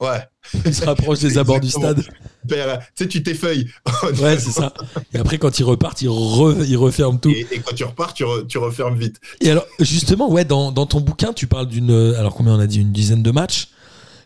[0.00, 0.20] Ouais.
[0.66, 2.02] Ils se rapprochent des abords du stade.
[2.46, 3.66] Père, Tu sais, tu t'effeuilles.
[4.20, 4.72] Ouais, c'est ça.
[5.14, 7.30] Et après, quand ils repartent, ils, re- ils referment tout.
[7.30, 9.16] Et, et quand tu repars, tu, re- tu refermes vite.
[9.40, 11.90] Et alors, justement, ouais, dans, dans ton bouquin, tu parles d'une.
[11.90, 13.68] euh, Alors, combien on a dit Une dizaine de matchs.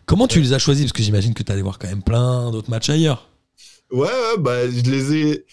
[0.05, 0.83] Comment tu les as choisis?
[0.85, 3.29] Parce que j'imagine que tu allé voir quand même plein d'autres matchs ailleurs.
[3.91, 5.45] Ouais, ouais, bah, je les ai.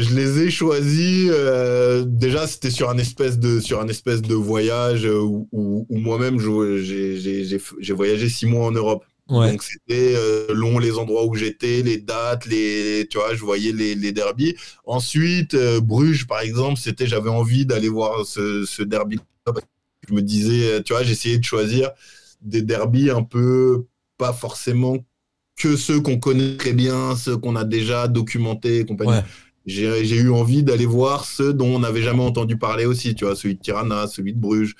[0.00, 1.28] Je les ai choisis.
[1.30, 5.86] euh, déjà, c'était sur un espèce de sur un espèce de voyage euh, où, où-
[5.88, 9.04] où moi-même j'ai- voyagé six mois en Europe.
[9.28, 9.52] Ouais.
[9.52, 13.72] Donc c'était euh, long les endroits où j'étais, les dates, les tu vois, je voyais
[13.72, 14.56] les, les derbies.
[14.84, 19.20] Ensuite, euh, Bruges par exemple, c'était j'avais envie d'aller voir ce, ce derby.
[20.08, 21.90] Je me disais, tu vois, j'essayais de choisir
[22.42, 23.84] des derbies un peu
[24.18, 24.96] pas forcément
[25.56, 29.12] que ceux qu'on connaît très bien, ceux qu'on a déjà documentés, et compagnie.
[29.12, 29.22] Ouais.
[29.70, 33.36] J'ai eu envie d'aller voir ceux dont on n'avait jamais entendu parler aussi, tu vois,
[33.36, 34.74] celui de Tirana, celui de Bruges.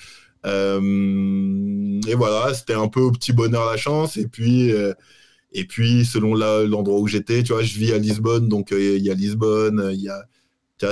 [0.47, 4.17] Euh, et voilà, c'était un peu au petit bonheur la chance.
[4.17, 4.93] Et puis, euh,
[5.53, 9.05] et puis selon l'endroit où j'étais, tu vois, je vis à Lisbonne, donc euh, il
[9.05, 10.25] y a Lisbonne, il y a,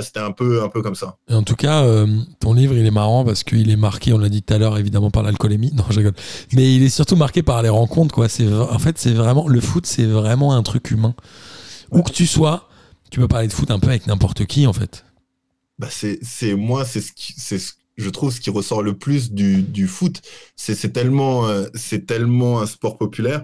[0.03, 1.17] c'était un peu, un peu comme ça.
[1.31, 1.83] En tout cas,
[2.39, 4.77] ton livre, il est marrant parce qu'il est marqué, on l'a dit tout à l'heure,
[4.77, 5.71] évidemment par l'alcoolémie.
[5.75, 6.13] Non, je rigole.
[6.53, 8.27] Mais il est surtout marqué par les rencontres, quoi.
[8.51, 11.15] En fait, c'est vraiment, le foot, c'est vraiment un truc humain.
[11.91, 12.68] Où que tu sois,
[13.09, 15.05] tu peux parler de foot un peu avec n'importe qui, en fait.
[15.77, 18.97] Bah c'est, c'est moi, c'est ce qui, c'est ce- je trouve ce qui ressort le
[18.97, 20.21] plus du, du foot.
[20.55, 23.43] C'est, c'est tellement, euh, c'est tellement un sport populaire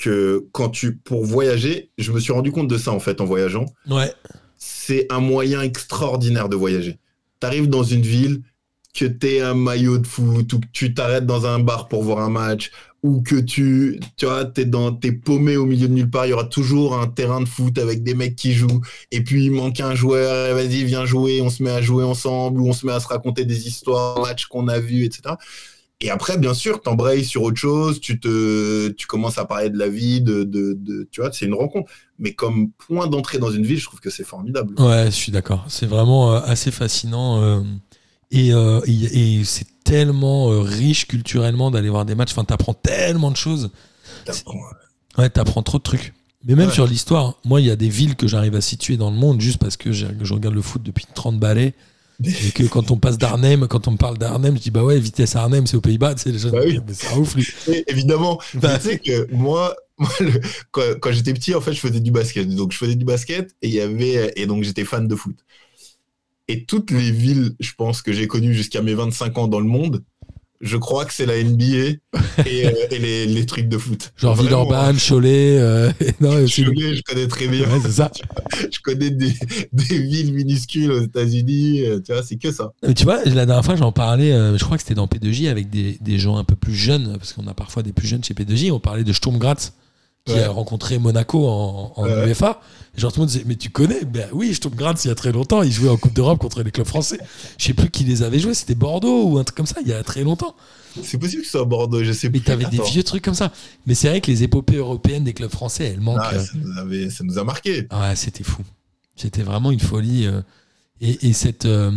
[0.00, 3.24] que quand tu, pour voyager, je me suis rendu compte de ça en fait en
[3.24, 3.66] voyageant.
[3.88, 4.12] Ouais.
[4.58, 6.98] c'est un moyen extraordinaire de voyager.
[7.40, 8.42] Tu arrives dans une ville,
[8.94, 12.20] que tu un maillot de foot, ou que tu t'arrêtes dans un bar pour voir
[12.20, 12.70] un match,
[13.06, 16.30] ou que tu, tu vois, t'es dans, t'es paumé au milieu de nulle part, il
[16.30, 18.80] y aura toujours un terrain de foot avec des mecs qui jouent,
[19.12, 22.60] et puis il manque un joueur, vas-y, viens jouer, on se met à jouer ensemble,
[22.60, 25.36] ou on se met à se raconter des histoires, matchs qu'on a vus, etc.
[26.00, 29.78] Et après, bien sûr, t'embrayes sur autre chose, tu te, tu commences à parler de
[29.78, 31.90] la vie, de, de, de tu vois, c'est une rencontre.
[32.18, 34.74] Mais comme point d'entrée dans une ville, je trouve que c'est formidable.
[34.78, 35.64] Ouais, je suis d'accord.
[35.68, 37.64] C'est vraiment euh, assez fascinant.
[38.34, 42.32] Euh, et euh, et, et c'est tellement euh, riche culturellement d'aller voir des matchs.
[42.32, 43.70] Enfin, t'apprends tellement de choses.
[44.24, 44.54] T'apprends,
[45.18, 46.12] Ouais, t'apprends trop de trucs.
[46.44, 46.74] Mais même Ouais.
[46.74, 49.40] sur l'histoire, moi, il y a des villes que j'arrive à situer dans le monde
[49.40, 51.74] juste parce que je regarde le foot depuis 30 balais.
[52.24, 54.98] Et que quand on passe d'Arnhem, quand on me parle d'Arnhem, je dis bah ouais,
[54.98, 56.14] vitesse Arnhem, c'est aux Pays-Bas.
[56.14, 56.80] Tu sais, les gens Bah oui.
[56.92, 57.46] c'est un ouf, lui.
[57.68, 58.78] Et évidemment, Bah.
[58.78, 62.10] tu sais que moi, moi, le- quand, quand j'étais petit, en fait, je faisais du
[62.10, 62.48] basket.
[62.48, 65.36] Donc, je faisais du basket et il y avait, et donc j'étais fan de foot.
[66.48, 69.66] Et toutes les villes, je pense, que j'ai connues jusqu'à mes 25 ans dans le
[69.66, 70.02] monde,
[70.62, 71.64] je crois que c'est la NBA
[72.46, 74.12] et, euh, et les, les trucs de foot.
[74.16, 75.58] Genre Villeurbanne, Cholet.
[75.58, 75.90] euh,
[76.20, 76.44] non, hein.
[76.44, 77.68] aussi- Je connais, très bien.
[77.68, 78.10] Ouais, c'est ça.
[78.72, 79.34] Je connais des,
[79.72, 81.82] des villes minuscules aux États-Unis.
[81.84, 82.72] euh, Tu vois, c'est que ça.
[82.86, 85.48] Mais tu vois, la dernière fois, j'en parlais, euh, je crois que c'était dans P2J
[85.48, 88.24] avec des, des gens un peu plus jeunes, parce qu'on a parfois des plus jeunes
[88.24, 88.70] chez P2J.
[88.72, 89.72] On parlait de Sturm Graz,
[90.26, 90.42] qui Ouais.
[90.42, 92.06] a rencontré Monaco en, en.
[92.06, 92.60] UEFA.
[92.96, 94.04] Genre, tout le monde disait, mais tu connais?
[94.04, 96.62] Ben oui, Sturm Graz, il y a très longtemps, ils jouaient en Coupe d'Europe contre
[96.62, 97.18] les clubs français.
[97.58, 99.88] Je sais plus qui les avait joués, c'était Bordeaux ou un truc comme ça, il
[99.88, 100.56] y a très longtemps.
[101.02, 102.44] C'est possible que ce soit Bordeaux, je sais Mais plus.
[102.46, 103.52] t'avais des vieux trucs comme ça.
[103.86, 106.20] Mais c'est vrai que les épopées européennes des clubs français, elles manquent.
[106.22, 107.86] Ah, euh, ça, nous avait- ça nous a marqué.
[107.90, 108.62] Ah ouais, c'était fou.
[109.14, 110.26] C'était vraiment une folie.
[110.26, 110.40] euh,
[111.02, 111.92] et, et cette, euh,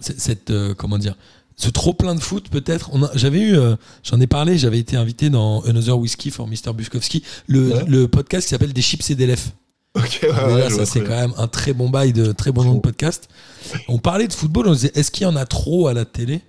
[0.00, 1.14] cette, comment dire,
[1.60, 2.90] ce trop plein de foot peut-être.
[3.14, 6.72] J'avais eu, euh, j'en ai parlé, j'avais été invité dans Another Whiskey for Mr.
[6.74, 7.84] Buskowski, le, Ouais.
[7.86, 9.50] le podcast qui s'appelle Des chips et des lèvres.
[9.96, 12.74] Ok, ouais, ouais, ça c'est quand même un très bon bail de très bon nom
[12.74, 13.28] de podcast.
[13.88, 16.42] On parlait de football, on disait est-ce qu'il y en a trop à la télé?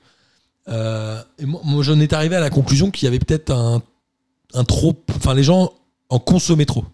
[0.67, 3.81] Euh, Et moi, moi, j'en étais arrivé à la conclusion qu'il y avait peut-être un,
[4.53, 5.71] un trop, enfin les gens
[6.09, 6.85] en consommaient trop.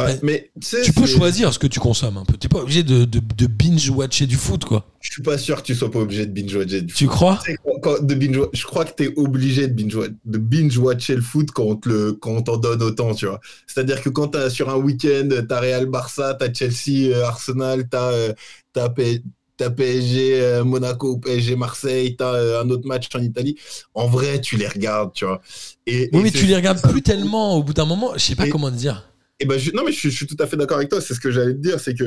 [0.00, 0.18] Ouais, Ouais.
[0.22, 2.34] mais tu Tu peux choisir ce que tu consommes un peu.
[2.36, 4.86] T'es pas obligé de, de, de binge-watcher du foot quoi.
[5.00, 6.86] Je suis pas sûr que tu sois pas obligé de binge watcher.
[6.86, 7.38] Tu crois?
[7.44, 10.76] Tu sais, quand- de binge je crois que tu es obligé de binge, de binge
[10.78, 13.40] watcher le foot quand on te le quand on t'en donne autant, tu vois.
[13.66, 18.10] C'est-à-dire que quand t'as sur un week-end, t'as Real Barça, t'as Chelsea, euh, Arsenal, t'as
[18.12, 18.32] euh,
[18.72, 19.22] t'as P-
[19.56, 23.56] t'as PSG euh, Monaco, PSG Marseille, t'as euh, un autre match en Italie.
[23.94, 25.40] En vrai, tu les regardes, tu vois.
[25.86, 28.12] Et, Oui, et mais tu les regardes plus tellement au bout d'un moment.
[28.14, 29.09] Je sais pas Et- comment te dire.
[29.40, 31.00] Et ben, je- non, mais je, suis- je suis tout à fait d'accord avec toi.
[31.00, 32.04] C'est ce que j'allais te dire, c'est que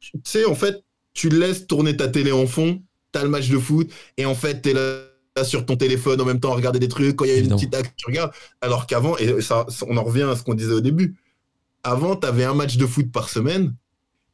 [0.00, 0.82] tu sais, en fait,
[1.14, 4.60] tu laisses tourner ta télé en fond, t'as le match de foot, et en fait,
[4.62, 5.02] t'es là,
[5.36, 7.16] là sur ton téléphone en même temps à regarder des trucs.
[7.16, 8.32] Quand il y a une petite acte, tu regardes.
[8.60, 11.16] Alors qu'avant, et ça, on en revient à ce qu'on disait au début.
[11.82, 13.74] Avant, t'avais un match de foot par semaine.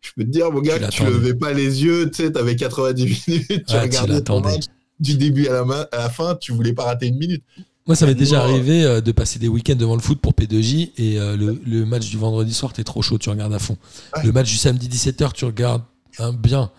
[0.00, 2.56] Je peux te dire, mon gars, Tu tu levais pas les yeux, tu sais, t'avais
[2.56, 4.64] 90 minutes, tu Ouais, tu regardais ton match
[5.00, 7.44] du début à la, à la fin, tu voulais pas rater une minute.
[7.86, 10.90] Moi, ça m'est déjà arrivé euh, de passer des week-ends devant le foot pour P2J
[10.96, 13.76] et euh, le, le match du vendredi soir, t'es trop chaud, tu regardes à fond.
[14.16, 14.24] Ouais.
[14.24, 15.82] Le match du samedi 17h, tu regardes
[16.18, 16.70] hein, bien.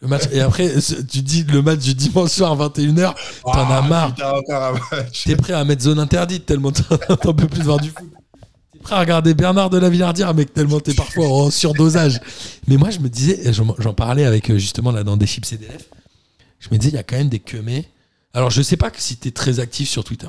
[0.00, 0.72] Le match, et après,
[1.10, 4.14] tu dis le match du dimanche soir 21h, T'en as Ah, marre.
[5.24, 6.70] t'es prêt à mettre zone interdite tellement
[7.22, 8.08] t'en peux plus de voir du foot.
[8.72, 12.20] T'es prêt à regarder Bernard de la Villardière, mec, tellement t'es parfois en surdosage.
[12.68, 15.84] Mais moi, je me disais, j'en parlais avec euh, justement là dans des chips lèvres,
[16.60, 17.88] je me disais, il y a quand même des queumés.
[18.34, 20.28] Alors, je sais pas que si t'es très actif sur Twitter.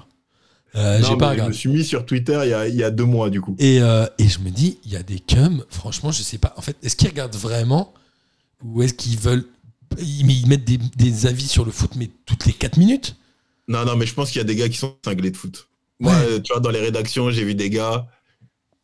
[0.76, 2.76] Euh, Non, J'ai pas mais Je me suis mis sur Twitter il y a, il
[2.76, 3.56] y a deux mois, du coup.
[3.60, 6.54] Et, euh, et je me dis, il y a des cums, franchement, je sais pas.
[6.58, 7.94] En fait, est-ce qu'ils regardent vraiment
[8.64, 9.46] ou est-ce qu'ils veulent.
[10.00, 13.16] Ils, mettent des, des avis sur le foot, mais toutes les 4 minutes?
[13.68, 15.68] Non, non, mais je pense qu'il y a des gars qui sont cinglés de foot.
[16.00, 16.42] Moi, Ouais.
[16.42, 18.08] tu vois, dans les rédactions, j'ai vu des gars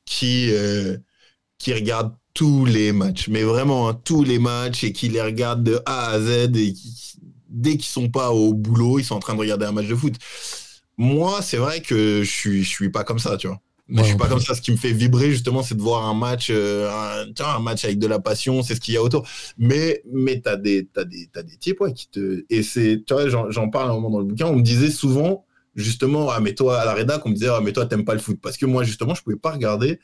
[0.05, 0.97] qui, euh,
[1.59, 5.63] qui regardent tous les matchs, mais vraiment hein, tous les matchs et qui les regardent
[5.63, 7.15] de A à Z et qui,
[7.49, 9.95] dès qu'ils sont pas au boulot, ils sont en train de regarder un match de
[9.95, 10.15] foot.
[10.99, 13.61] Moi, c'est vrai que je suis, je suis pas comme ça, tu vois.
[13.87, 14.53] Moi je suis pas comme ça.
[14.53, 16.91] Ce qui me fait vibrer, justement, c'est de voir un match, euh,
[17.39, 19.25] un, match avec de la passion, c'est ce qu'il y a autour.
[19.57, 23.13] Mais, mais t'as des, t'as des, t'as des types, ouais, qui te, et c'est, tu
[23.13, 26.53] vois, j'en, parle un moment dans le bouquin, on me disait souvent, justement, ah, mais
[26.53, 28.37] toi, à la rédac, on me disait, ah, mais toi, t'aimes pas le foot.
[28.41, 30.01] Parce que moi, justement, je pouvais pas regarder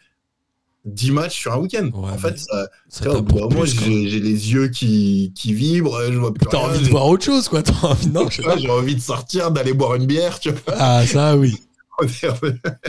[0.85, 1.89] 10 matchs sur un week-end.
[1.93, 3.65] Ouais, en fait, ça, Ça vois, quoi.
[3.65, 7.63] j'ai, les yeux qui, qui vibrent, je vois T'as envie de voir autre chose, quoi.
[7.63, 8.07] T'as envie...
[8.13, 8.55] Non, je sais pas.
[8.55, 10.75] Ouais, j'ai envie de sortir, d'aller boire une bière, tu vois.
[10.77, 11.55] Ah, ça, oui.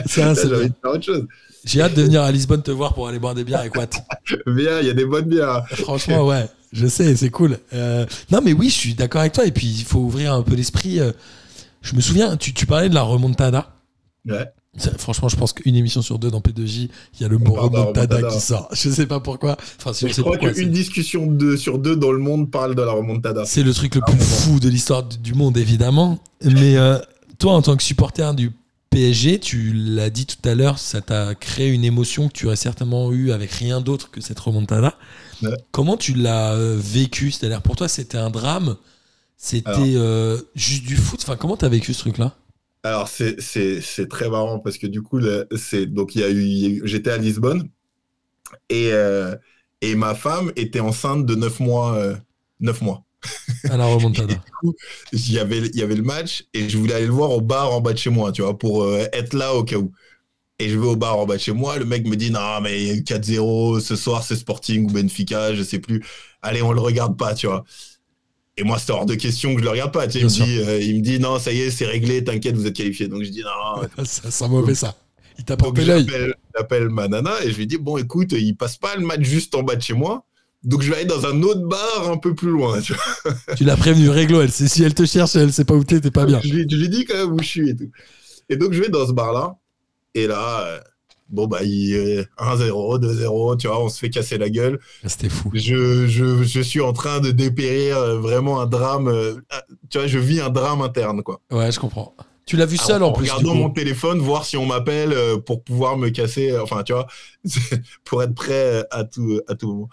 [0.05, 1.25] Ça, c'est j'ai envie de faire autre chose.
[1.65, 3.95] J'ai hâte de venir à Lisbonne te voir pour aller boire des bières avec Watt.
[4.45, 5.63] Bien, il y a des bonnes bières.
[5.71, 7.57] Franchement, ouais, je sais, c'est cool.
[7.73, 9.45] Euh, non, mais oui, je suis d'accord avec toi.
[9.45, 10.99] Et puis, il faut ouvrir un peu l'esprit.
[10.99, 11.11] euh,
[11.81, 13.73] Je me souviens, tu, tu parlais de la remontada.
[14.27, 14.45] Ouais.
[14.97, 18.21] Franchement, je pense qu'une émission sur deux dans P2J, il y a le mot remontada,
[18.23, 18.69] qui sort.
[18.73, 19.57] Je sais pas pourquoi.
[19.79, 23.43] Enfin, je crois qu'une discussion de, sur deux dans le monde parle de la remontada.
[23.45, 26.19] C'est le truc le Ah, plus fou de l'histoire du monde, évidemment.
[26.43, 26.99] Mais euh,
[27.39, 28.51] toi, en tant que supporter du
[28.91, 32.55] PSG, tu l'as dit tout à l'heure, ça t'a créé une émotion que tu aurais
[32.55, 34.95] certainement eu avec rien d'autre que cette remontada.
[35.41, 35.49] Ouais.
[35.71, 37.31] Comment tu l'as euh, vécu?
[37.31, 38.75] C'est-à-dire, pour toi, c'était un drame?
[39.37, 41.19] C'était euh, juste du foot?
[41.23, 42.35] Enfin, comment t'as vécu ce truc-là?
[42.83, 45.19] Alors, c'est- c'est c'est très marrant parce que du coup,
[45.57, 47.69] c'est donc il y a eu, j'étais à Lisbonne
[48.69, 49.35] et, euh,
[49.81, 51.95] et ma femme était enceinte de 9 mois.
[51.95, 52.15] euh,
[52.59, 53.03] 9 mois.
[53.67, 54.43] à la remontada
[55.13, 57.41] Il y, avait, il y avait le match et je voulais aller le voir au
[57.41, 59.91] bar en bas de chez moi, tu vois, pour euh, être là au cas où.
[60.59, 62.61] Et je vais au bar en bas de chez moi, le mec me dit non
[62.61, 66.03] mais il y a eu 4-0 ce soir c'est Sporting ou Benfica, je sais plus.
[66.41, 67.65] Allez, on le regarde pas, tu vois.
[68.57, 70.29] Et moi c'était hors de question que je le regarde pas, tu sais, il me
[70.29, 73.07] dit euh, il me dit non, ça y est, c'est réglé, t'inquiète, vous êtes qualifié.
[73.07, 74.95] Donc je dis non, Ça sent mauvais, ça.
[75.37, 76.07] Il t'a porté l'œil.
[76.55, 79.53] j'appelle ma nana et je lui dis bon écoute, il passe pas le match juste
[79.55, 80.25] en bas de chez moi.
[80.63, 84.09] Donc je vais aller dans un autre bar un peu plus loin, tu l'as prévenu,
[84.09, 84.41] réglo.
[84.41, 86.41] Elle sait, si elle te cherche, elle sait pas où t'es, t'es pas bien.
[86.43, 87.91] Je lui, je lui dis quand même où je suis et tout.
[88.49, 89.57] Et donc, je vais dans ce bar-là.
[90.15, 90.79] Et là, euh,
[91.29, 94.79] bon, bah, il, euh, 1-0, 2-0, tu vois, on se fait casser la gueule.
[95.05, 95.49] C'était fou.
[95.53, 99.07] Je, je, je suis en train de dépérir euh, vraiment un drame.
[99.07, 101.41] euh, ah, tu vois, je vis un drame interne, quoi.
[101.51, 102.15] Ouais, je comprends.
[102.45, 103.23] Tu l'as vu seul Alors, en plus.
[103.29, 106.57] regardant mon téléphone, voir si on m'appelle euh, pour pouvoir me casser.
[106.57, 107.07] Enfin, tu vois,
[108.05, 109.89] pour être prêt à tout, à tout moment.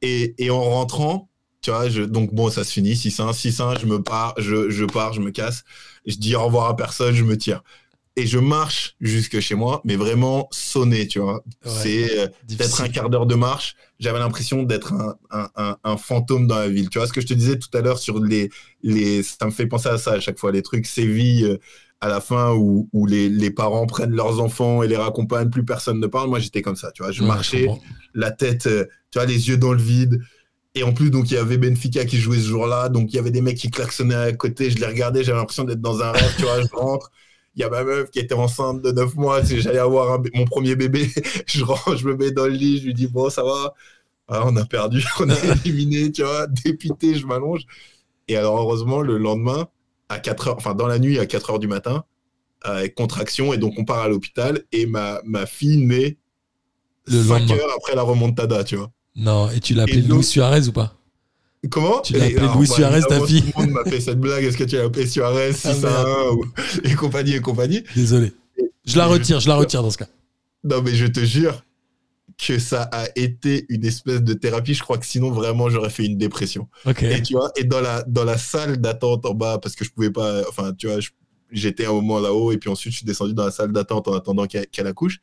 [0.00, 1.28] Et, et en rentrant,
[1.60, 4.84] tu vois, je, donc bon, ça se finit, 6-1, 6-1, je me pars, je, je
[4.84, 5.64] pars, je me casse,
[6.06, 7.62] je dis au revoir à personne, je me tire.
[8.16, 11.44] Et je marche jusque chez moi, mais vraiment sonné, tu vois.
[11.64, 13.74] Ouais, c'est euh, d'être un quart d'heure de marche.
[13.98, 16.88] J'avais l'impression d'être un, un, un, un fantôme dans la ville.
[16.90, 18.50] Tu vois ce que je te disais tout à l'heure sur les,
[18.82, 19.22] les.
[19.24, 21.58] Ça me fait penser à ça à chaque fois, les trucs Séville euh,
[22.00, 25.64] à la fin où, où les, les parents prennent leurs enfants et les raccompagnent, plus
[25.64, 26.28] personne ne parle.
[26.28, 27.12] Moi, j'étais comme ça, tu vois.
[27.12, 27.66] Je Ouais, marchais,
[28.14, 30.20] la tête, euh, tu vois, les yeux dans le vide.
[30.74, 32.88] Et en plus, donc, il y avait Benfica qui jouait ce jour-là.
[32.88, 34.70] Donc, il y avait des mecs qui klaxonnaient à côté.
[34.70, 36.60] Je les regardais, j'avais l'impression d'être dans un rêve, tu vois.
[36.62, 37.10] Je rentre.
[37.56, 39.44] Il y a ma meuf qui était enceinte de 9 mois.
[39.44, 41.08] Si j'allais avoir un mon premier bébé,
[41.46, 43.74] je rentre, je me mets dans le lit, je lui dis, bon, ça va?
[44.28, 45.34] Ah, on a perdu, on a
[45.64, 46.46] éliminé, tu vois.
[46.46, 47.62] Dépité, je m'allonge.
[48.28, 49.68] Et alors, heureusement, le lendemain,
[50.08, 52.04] à 4 heures, enfin, dans la nuit, à 4 heures du matin,
[52.62, 53.52] avec contraction.
[53.52, 54.62] Et donc, on part à l'hôpital.
[54.72, 56.16] Et ma, ma fille naît
[57.06, 57.54] Le 5 lendemain.
[57.56, 58.90] heures après la remontada, tu vois.
[59.16, 60.94] Non, et tu l'as appelé Luis Suarez ou pas?
[61.70, 64.20] Comment Tu l'as appelé Luis bah, Suarez, ta fille Tout le monde m'a fait cette
[64.20, 64.44] blague.
[64.44, 66.44] Est-ce que tu l'as appelé Suarez 6 Ah, à 1 ou...
[66.84, 68.32] et compagnie et compagnie Désolé.
[68.84, 70.08] Je la retire, je la retire dans ce cas.
[70.62, 71.62] Non, mais je te jure
[72.38, 74.74] que ça a été une espèce de thérapie.
[74.74, 76.68] Je crois que sinon, vraiment, j'aurais fait une dépression.
[76.84, 77.02] Ok.
[77.02, 79.90] Et tu vois, et dans la, dans la salle d'attente en bas, parce que je
[79.90, 80.98] pouvais pas, enfin, tu vois,
[81.50, 84.14] j'étais un moment là-haut, et puis ensuite, je suis descendu dans la salle d'attente en
[84.14, 85.20] attendant qu'elle qu'elle accouche.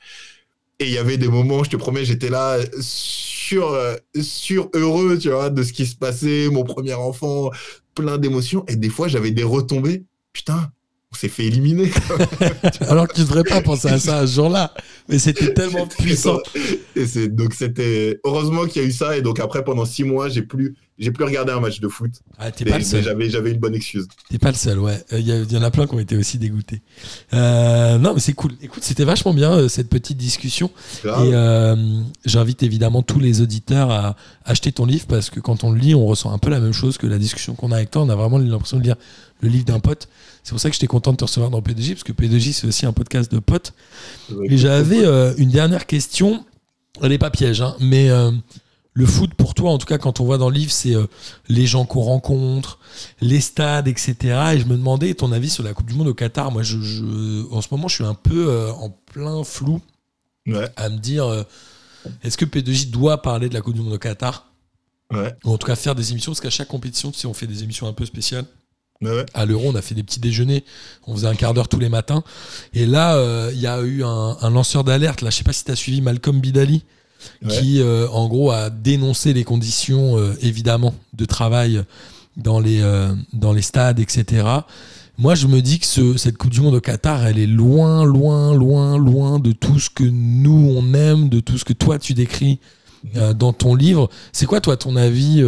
[0.82, 5.16] Et il y avait des moments, je te promets, j'étais là sur, euh, sur heureux,
[5.20, 7.52] tu vois, de ce qui se passait, mon premier enfant,
[7.94, 8.66] plein d'émotions.
[8.68, 10.06] Et des fois, j'avais des retombées.
[10.34, 10.72] Putain,
[11.14, 11.92] on s'est fait éliminer.
[12.90, 14.74] Alors que tu devrais pas penser à ça ce jour-là.
[15.08, 16.40] Mais c'était tellement puissant.
[16.96, 20.04] Et c'est donc c'était heureusement qu'il y a eu ça et donc après pendant six
[20.04, 22.12] mois j'ai plus j'ai plus regardé un match de foot.
[22.40, 23.04] Ah, t'es pas le seul.
[23.04, 24.08] j'avais j'avais une bonne excuse.
[24.30, 25.04] T'es pas le seul, ouais.
[25.12, 26.82] Il y, a- y en a plein qui ont été aussi dégoûtés.
[27.34, 28.52] Euh, non, mais c'est cool.
[28.62, 30.70] Écoute, c'était vachement bien euh, cette petite discussion.
[31.04, 31.76] Et euh,
[32.26, 35.96] j'invite évidemment tous les auditeurs à acheter ton livre parce que quand on le lit,
[35.96, 38.04] on ressent un peu la même chose que la discussion qu'on a avec toi.
[38.04, 38.96] On a vraiment l'impression de lire
[39.42, 40.08] le livre d'un pote.
[40.44, 42.68] C'est pour ça que j'étais content de te recevoir dans P2J parce que P2J, c'est
[42.68, 43.74] aussi un podcast de potes.
[44.44, 46.46] Et j'avais euh, une dernière question.
[47.02, 48.32] Elle n'est pas piège, hein, mais euh,
[48.94, 51.06] le foot pour toi, en tout cas, quand on voit dans le livre, c'est euh,
[51.48, 52.78] les gens qu'on rencontre,
[53.22, 54.16] les stades, etc.
[54.54, 56.52] Et je me demandais ton avis sur la Coupe du Monde au Qatar.
[56.52, 59.80] Moi, je, je- en ce moment, je suis un peu euh, en plein flou
[60.48, 61.44] Ouais, à me dire euh,
[62.24, 64.48] est-ce que P2J doit parler de la Coupe du Monde au Qatar
[65.14, 67.34] ouais, Ou en tout cas faire des émissions, parce qu'à chaque compétition, tu sais, on
[67.34, 68.46] fait des émissions un peu spéciales.
[69.02, 69.26] ouais.
[69.34, 70.66] À l'Euro, on a fait des petits déjeuners,
[71.08, 72.24] on faisait un quart d'heure tous les matins.
[72.74, 75.64] Et là, il y a eu un, un lanceur d'alerte, là, je sais pas si
[75.64, 76.84] tu as suivi Malcolm Bidali,
[77.44, 77.50] Ouais.
[77.60, 81.84] qui euh, en gros a dénoncé les conditions, euh, évidemment, de travail
[82.38, 84.44] dans les, euh, dans les stades, etc.
[85.18, 88.04] Moi, je me dis que ce- cette Coupe du Monde au Qatar, elle est loin,
[88.06, 92.00] loin, loin, loin de tout ce que nous, on aime, de tout ce que toi,
[92.00, 92.60] tu décris
[93.36, 94.10] dans ton livre.
[94.32, 95.44] C'est quoi, toi, ton avis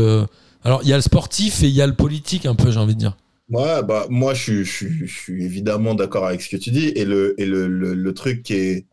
[0.65, 2.79] Alors, il y a le sportif et il y a le politique, un peu, j'ai
[2.79, 3.17] envie de dire.
[3.49, 6.87] Ouais, bah, moi, je suis évidemment d'accord avec ce que tu dis.
[6.95, 8.85] Et le, et le, le, le truc qui est,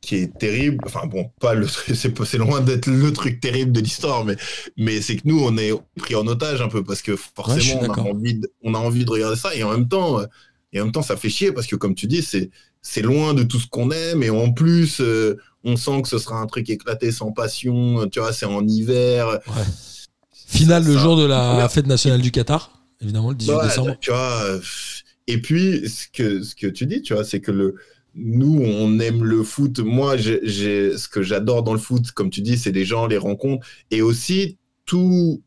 [0.00, 4.24] qui est terrible, enfin bon, pas le c'est loin d'être le truc terrible de l'histoire,
[4.24, 4.36] mais,
[4.76, 7.80] mais c'est que nous, on est pris en otage un peu parce que Ouais, forcément,
[7.82, 9.54] on, a envie de, on a envie de regarder ça.
[9.54, 10.20] Et en même temps,
[10.72, 12.50] et en même temps ça fait chier parce que, comme tu dis, c'est
[12.82, 14.22] c'est loin de tout ce qu'on aime.
[14.22, 18.08] Et en plus, euh, on sent que ce sera un truc éclaté sans passion.
[18.08, 19.38] Tu vois, c'est en hiver.
[20.46, 21.68] Finale le Ça- jour de la Ouais.
[21.68, 23.96] fête nationale du Qatar, évidemment, le 18 Ouais, décembre.
[24.00, 24.60] Tu vois, euh,
[25.26, 27.74] et puis, ce que, ce que tu dis, tu vois, c'est que le,
[28.14, 29.78] nous, on aime le foot.
[29.80, 33.18] Moi, j'ai, ce que j'adore dans le foot, comme tu dis, c'est les gens, les
[33.18, 35.42] rencontres, et aussi tout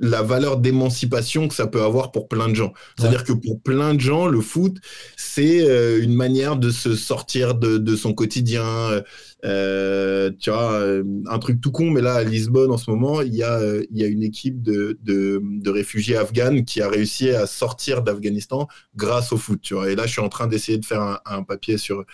[0.00, 2.72] la valeur d'émancipation que ça peut avoir pour plein de gens.
[2.96, 4.76] C'est-à-dire que pour plein de gens, le foot,
[5.16, 9.02] c'est euh, une manière de se sortir de, de son quotidien.
[9.44, 13.22] Euh, tu vois, euh, un truc tout con, mais là, à Lisbonne, en ce moment,
[13.22, 16.88] il y a, euh, il y a une équipe de, de, réfugiés afghans qui a
[16.88, 18.66] réussi à sortir d'Afghanistan
[18.96, 19.60] grâce au foot.
[19.62, 19.90] Tu vois.
[19.90, 22.04] Et là, je suis en train d'essayer de faire un, papier sur,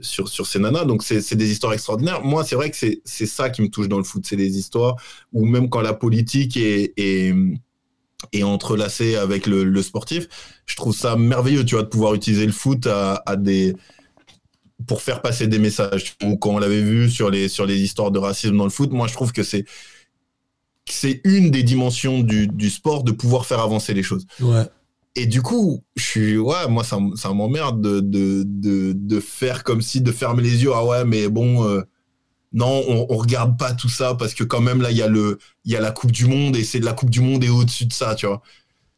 [0.00, 0.84] sur, sur ces nanas.
[0.84, 2.22] Donc, c'est des histoires extraordinaires.
[2.22, 4.24] Moi, c'est vrai que c'est ça qui me touche dans le foot.
[4.26, 4.96] C'est des histoires
[5.32, 7.34] où même quand la politique est, est,
[8.32, 10.28] est entrelacée avec le, sportif,
[10.66, 13.74] je trouve ça merveilleux, tu vois, de pouvoir utiliser le foot à des
[14.86, 16.14] pour faire passer des messages.
[16.24, 18.92] Ou quand on l'avait vu sur les, sur les histoires de racisme dans le foot,
[18.92, 19.64] moi, je trouve que c'est
[20.88, 24.26] c'est une des dimensions du, du sport de pouvoir faire avancer les choses.
[24.40, 24.64] Ouais.
[25.14, 29.62] Et du coup, je suis, ouais, moi, ça, ça m'emmerde de, de, de, de faire
[29.64, 30.70] comme si, de fermer les yeux.
[30.74, 31.82] Ah ouais, mais bon, euh,
[32.52, 35.08] non, on, on regarde pas tout ça parce que quand même, là, il y a
[35.08, 37.44] le, il y a la Coupe du Monde et c'est de la Coupe du Monde
[37.44, 38.40] et au-dessus de ça, tu vois.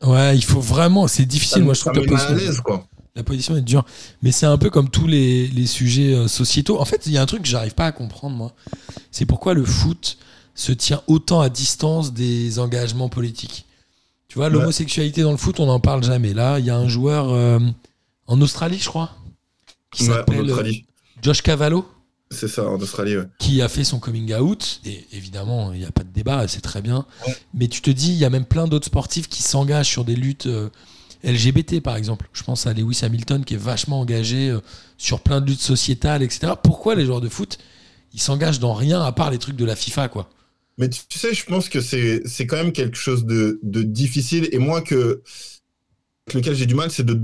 [0.03, 1.09] Ouais, il faut vraiment.
[1.09, 1.59] C'est Ça, difficile.
[1.61, 2.87] me- Moi, je ça trouve mal à l'aise, quoi.
[3.15, 3.85] La position est dure.
[4.23, 6.81] Mais c'est un peu comme tous les, les sujets euh, sociétaux.
[6.81, 8.53] En fait, il y a un truc que j'arrive pas à comprendre, moi.
[9.11, 10.19] C'est pourquoi le foot
[10.55, 13.67] se tient autant à distance des engagements politiques.
[14.29, 14.53] Tu vois, Ouais.
[14.53, 16.33] l'homosexualité dans le foot, on n'en parle jamais.
[16.33, 17.59] Là, il y a un joueur euh,
[18.27, 19.15] en Australie, je crois,
[19.91, 20.87] qui s'appelle Australie.
[21.23, 21.87] Josh Cavallo,
[22.31, 23.27] C'est ça, en Australie, ouais.
[23.39, 24.81] qui a fait son coming out.
[24.87, 27.05] Et évidemment, il n'y a pas de débat, c'est très bien.
[27.27, 27.37] Ouais.
[27.53, 30.17] Mais tu te dis, il y a même plein d'autres sportifs qui s'engagent sur des
[30.17, 30.71] luttes euh,
[31.25, 32.29] LGBT, par exemple.
[32.33, 34.61] Je pense à Lewis Hamilton qui est vachement engagé euh,
[34.99, 36.55] sur plein de luttes sociétales, etc.
[36.63, 37.59] Pourquoi les joueurs de foot,
[38.13, 40.29] ils s'engagent dans rien à part les trucs de la FIFA, quoi?
[40.79, 44.49] Mais tu sais, je pense que c'est quand même quelque chose de, de difficile.
[44.53, 45.23] Et moi, que,
[46.27, 47.21] avec lequel j'ai du mal, c'est de.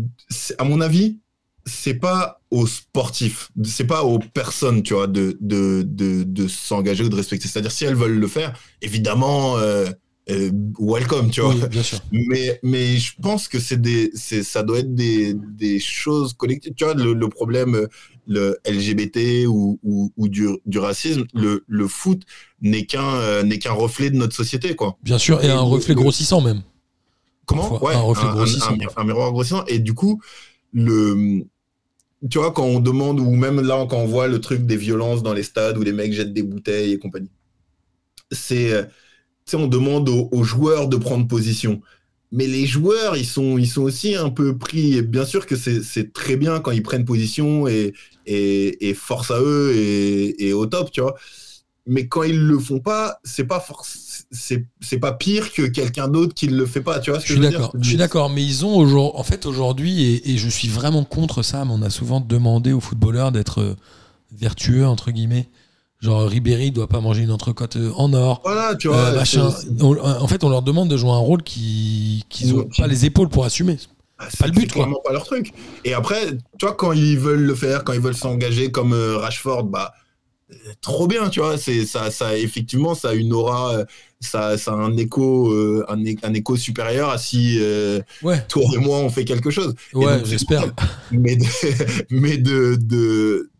[0.58, 1.18] À mon avis,
[1.64, 7.04] c'est pas aux sportifs, c'est pas aux personnes, tu vois, de, de, de, de s'engager
[7.04, 7.48] ou de respecter.
[7.48, 9.86] C'est-à-dire, si elles veulent le faire, évidemment, euh,
[10.30, 11.54] euh, welcome, tu vois.
[11.54, 11.98] Oui, bien sûr.
[12.12, 16.74] Mais, mais je pense que c'est des, ça doit être des, des choses collectives.
[16.76, 17.86] Tu vois, le, le problème,
[18.26, 22.22] le LGBT ou, ou, ou du, du racisme, le, le foot
[22.60, 24.98] n'est qu'un, euh, n'est qu'un reflet de notre société, quoi.
[25.02, 26.62] Bien sûr, et Et un le- reflet le- grossissant même.
[27.46, 28.72] Comment Parfois, un reflet grossissant.
[28.74, 29.64] un, un miroir grossissant.
[29.66, 30.20] Et du coup,
[30.74, 31.42] le,
[32.30, 35.22] tu vois, quand on demande, ou même là, quand on voit le truc des violences
[35.22, 37.30] dans les stades où les mecs jettent des bouteilles et compagnie,
[38.32, 38.84] c'est, euh,
[39.48, 41.80] tu sais, on demande aux, aux joueurs de prendre position.
[42.30, 44.96] Mais les joueurs, ils sont, ils sont aussi un peu pris.
[44.96, 47.94] Et bien sûr que c'est très bien quand ils prennent position et,
[48.26, 51.14] et, et force à eux et, et au top, tu vois.
[51.86, 53.64] Mais quand ils le font pas, c'est pas
[54.30, 57.40] c'est pas pire que quelqu'un d'autre qui le fait pas, tu vois ce Je que
[57.40, 57.72] suis je d'accord.
[57.80, 61.04] Je suis d'accord, mais ils ont aujourd'hui, en fait aujourd'hui, et, et je suis vraiment
[61.04, 61.64] contre ça.
[61.64, 63.74] Mais on a souvent demandé aux footballeurs d'être euh,
[64.32, 65.48] vertueux entre guillemets.
[66.00, 68.40] Genre Ribéry doit pas manger une entrecôte euh, en or.
[68.44, 69.12] Voilà, tu euh, vois.
[69.12, 69.50] machin.
[69.50, 72.68] c'est- On- en fait, on leur demande de jouer un rôle qui qu'ils ont Ouais.
[72.76, 73.76] pas les épaules pour assumer.
[74.30, 74.74] c'est pas le but, c'est quoi.
[74.84, 75.52] clairement pas leur truc.
[75.84, 76.26] Et après,
[76.58, 79.92] tu vois, quand ils veulent le faire, quand ils veulent s'engager comme euh, Rashford, bah
[80.52, 81.58] euh, trop bien, tu vois.
[81.58, 83.84] C'est ça, ça effectivement, ça a une aura, euh,
[84.20, 88.40] ça, ça a un écho, euh, un, é- un écho supérieur à si euh, Ouais,
[88.48, 89.74] toi et moi on fait quelque chose.
[89.94, 90.64] Ouais, j'espère.
[91.10, 91.44] Mais de,
[92.10, 93.50] mais de, de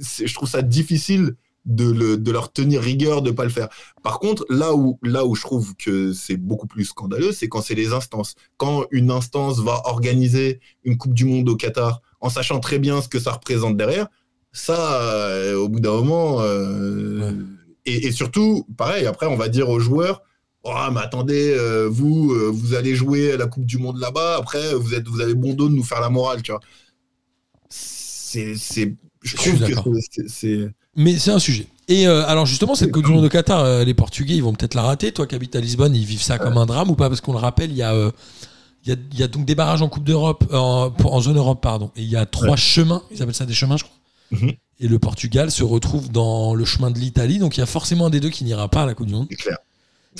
[0.00, 1.34] je trouve ça difficile
[1.64, 3.68] de, le, de leur tenir rigueur de pas le faire.
[4.02, 7.62] Par contre, là où, là où je trouve que c'est beaucoup plus scandaleux, c'est quand
[7.62, 8.34] c'est les instances.
[8.58, 13.00] Quand une instance va organiser une Coupe du Monde au Qatar en sachant très bien
[13.02, 14.08] ce que ça représente derrière,
[14.52, 17.34] ça, euh, au bout d'un moment, euh, Ouais.
[17.86, 20.22] et, et surtout, pareil, après, on va dire aux joueurs,
[20.66, 24.36] Oh, mais attendez, euh, vous, vous allez jouer à la Coupe du Monde là-bas.
[24.38, 26.60] Après, vous êtes, vous avez bon dos de nous faire la morale, tu vois.
[27.68, 31.66] C'est, c'est, je trouve que c'est- Mais c'est un sujet.
[31.88, 34.52] Et euh, alors justement, cette Coupe du Monde au Qatar, euh, les Portugais, ils vont
[34.54, 35.12] peut-être la rater.
[35.12, 37.08] Toi qui habites à Lisbonne, ils vivent ça comme un drame ou pas?
[37.08, 38.10] Parce qu'on le rappelle, il y a, euh,
[38.86, 41.60] il y a, il y a donc des barrages en Coupe d'Europe, en, zone Europe,
[41.60, 41.90] pardon.
[41.96, 42.56] Et il y a trois Ouais.
[42.56, 43.96] chemins, ils appellent ça des chemins, je crois.
[44.30, 44.52] Mhm.
[44.80, 48.06] Et le Portugal se retrouve dans le chemin de l'Italie, donc il y a forcément
[48.06, 49.26] un des deux qui n'ira pas à la Coupe du Monde.
[49.30, 49.58] c'est clair.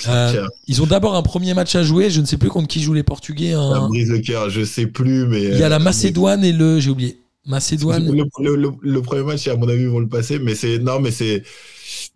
[0.08, 0.46] Euh.
[0.66, 2.94] Ils ont d'abord un premier match à jouer, je ne sais plus contre qui jouent
[2.94, 3.52] les Portugais.
[3.52, 5.42] Ça un- brise le cœur, je sais plus, mais.
[5.44, 6.80] Il y a la Macédoine et le.
[6.80, 7.20] J'ai oublié.
[7.46, 8.06] Macédoine.
[8.10, 10.78] Le, le- le- le premier match, à mon avis, ils vont le passer, mais c'est
[10.78, 11.42] non, mais c'est.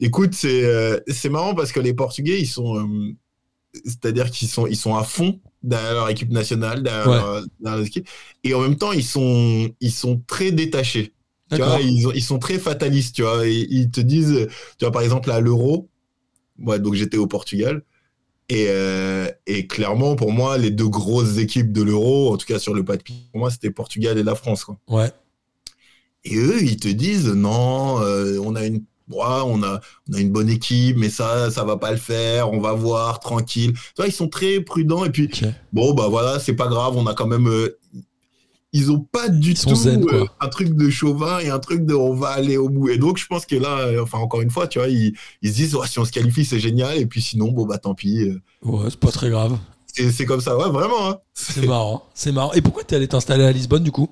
[0.00, 0.98] Écoute, c'est euh,
[1.30, 3.12] marrant parce que les Portugais, ils sont, euh,
[3.84, 7.16] c'est-à-dire qu'ils sont ils sont à fond derrière leur équipe nationale, derrière, Ouais.
[7.16, 8.04] leur, derrière leur
[8.44, 11.12] et en même temps, ils sont ils sont très détachés.
[11.50, 11.78] Tu D'accord.
[11.78, 13.46] vois, ils, ont- ils sont très fatalistes, tu vois.
[13.46, 14.46] et ils te disent,
[14.78, 15.88] tu vois, par exemple, à l'Euro,
[16.58, 17.82] moi, donc j'étais au Portugal.
[18.50, 22.58] Et, euh, et clairement, pour moi, les deux grosses équipes de l'Euro, en tout cas
[22.58, 24.64] sur le papier, pour moi, c'était Portugal et la France.
[24.64, 24.78] Quoi.
[24.88, 25.10] Ouais.
[26.24, 29.80] Et eux, ils te disent, non, euh, on, a une, ouais, on, a,
[30.10, 33.20] on a une bonne équipe, mais ça, ça va pas le faire, on va voir,
[33.20, 33.72] tranquille.
[33.74, 35.04] Tu vois, ils sont très prudents.
[35.04, 35.30] Et puis,
[35.72, 37.48] bon, bah voilà, c'est pas grave, on a quand même.
[37.48, 37.78] euh,
[38.78, 41.94] ils ont pas du tout zen, euh, un truc de chauvin et un truc de
[41.94, 42.88] on va aller au bout.
[42.88, 45.50] Et donc, je pense que là, euh, enfin, encore une fois, tu vois, ils, ils
[45.50, 46.96] se disent, si on se qualifie, c'est génial.
[46.98, 48.22] Et puis sinon, bon, bah tant pis.
[48.22, 49.58] euh, Ouais, c'est pas très grave.
[49.92, 51.08] C'est c'est comme ça, ouais, vraiment.
[51.10, 51.18] Hein.
[51.34, 52.04] C'est marrant.
[52.14, 52.52] C'est marrant.
[52.52, 54.08] Et pourquoi t'es allé t'installer à Lisbonne du coup?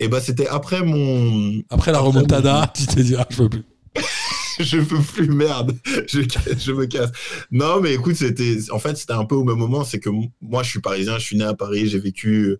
[0.00, 1.62] Et bah, c'était après mon.
[1.70, 3.64] Après la remontada, tu t'es dit, ah, je veux plus.
[4.60, 6.20] je peux plus, merde, je,
[6.58, 7.10] je me casse.
[7.50, 9.84] Non, mais écoute, c'était, en fait, c'était un peu au même moment.
[9.84, 10.10] C'est que
[10.40, 12.56] moi, je suis parisien, je suis né à Paris, j'ai vécu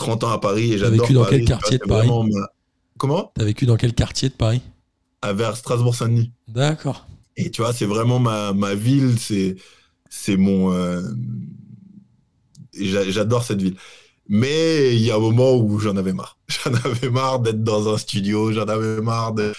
[0.00, 2.46] 30 ans à Paris et j'adore vécu dans Paris, quel quartier de Paris ma-
[2.98, 3.32] Comment?
[3.34, 4.60] T'as vécu dans quel quartier de Paris?
[5.22, 6.32] À vers Strasbourg-Saint-Denis.
[6.48, 7.06] D'accord.
[7.36, 9.56] Et tu vois, c'est vraiment ma, ma ville, c'est,
[10.08, 10.72] c'est mon.
[10.72, 11.02] euh,
[12.74, 13.76] j'a- J'adore cette ville.
[14.28, 16.38] Mais il y a un moment où j'en avais marre.
[16.64, 19.52] J'en avais marre d'être dans un studio, j'en avais marre de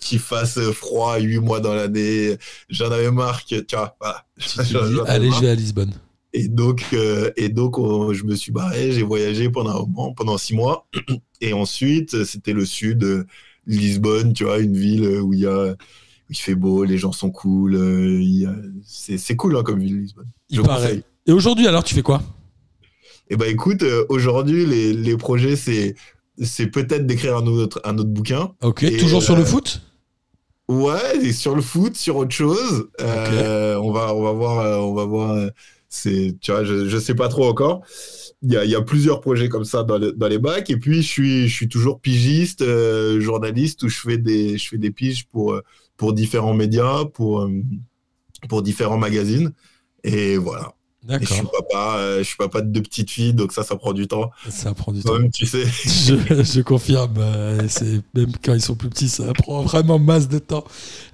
[0.00, 2.36] qu'il fasse froid huit mois dans l'année.
[2.68, 4.24] J'en avais marre que, tu vois, voilà.
[4.38, 4.60] Tu
[5.06, 5.38] allez, marre.
[5.38, 5.92] je vais à Lisbonne.
[6.32, 10.12] Et donc, euh, et donc on- je me suis barré, j'ai voyagé pendant un moment,
[10.14, 10.86] pendant six mois.
[11.40, 13.24] Et ensuite, c'était le sud, euh,
[13.66, 15.76] Lisbonne, tu vois, une ville où il y a, où
[16.30, 17.76] il fait beau, les gens sont cool.
[17.76, 20.26] euh, a- c'est, c'est cool hein, comme ville, Lisbonne.
[20.50, 21.02] Il paraît.
[21.26, 22.22] Et aujourd'hui, alors, tu fais quoi?
[23.30, 25.94] Et bah écoute, euh, aujourd'hui, les, les projets, c'est
[26.40, 28.52] c'est peut-être d'écrire un autre, un autre bouquin.
[28.62, 29.82] Ok, Et, toujours sur le euh, foot?
[30.68, 32.88] Ouais, et sur le foot, sur autre chose.
[33.00, 35.50] Euh, on va, on va voir, euh, on va voir.
[35.88, 37.82] C'est, tu vois, je, je sais pas trop encore.
[38.42, 40.70] Il y a, y a plusieurs projets comme ça dans, dans les bacs.
[40.70, 44.68] Et puis, je suis, je suis toujours pigiste, euh, journaliste, où je fais des, je
[44.68, 45.62] fais des piges pour, euh,
[45.96, 47.50] pour différents médias, pour, euh,
[48.48, 49.52] pour différents magazines.
[50.04, 50.74] Et voilà.
[51.08, 53.92] Je suis papa, euh, je suis papa de deux petites filles, donc ça, ça prend
[53.92, 54.30] du temps.
[54.50, 55.10] ça prend du temps.
[55.10, 55.64] Toi-même, tu sais.
[55.84, 60.28] je, je confirme, euh, c'est même quand ils sont plus petits, ça prend vraiment masse
[60.28, 60.64] de temps.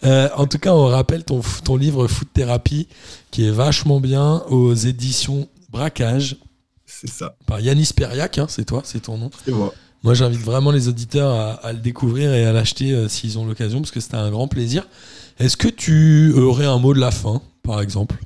[0.04, 2.88] Euh, en tout cas, on rappelle ton, ton livre Foot Thérapie,
[3.30, 6.36] qui est vachement bien aux éditions Braquage
[6.86, 7.36] C'est ça.
[7.46, 9.30] par Yanis Periac, hein, c'est toi, c'est ton nom.
[9.44, 9.72] C'est moi.
[10.02, 13.80] Moi, j'invite vraiment les auditeurs à, à le découvrir et à l'acheter s'ils ont l'occasion,
[13.80, 14.86] parce que c'était un grand plaisir.
[15.38, 18.16] Est-ce que tu aurais un mot de la fin, par exemple?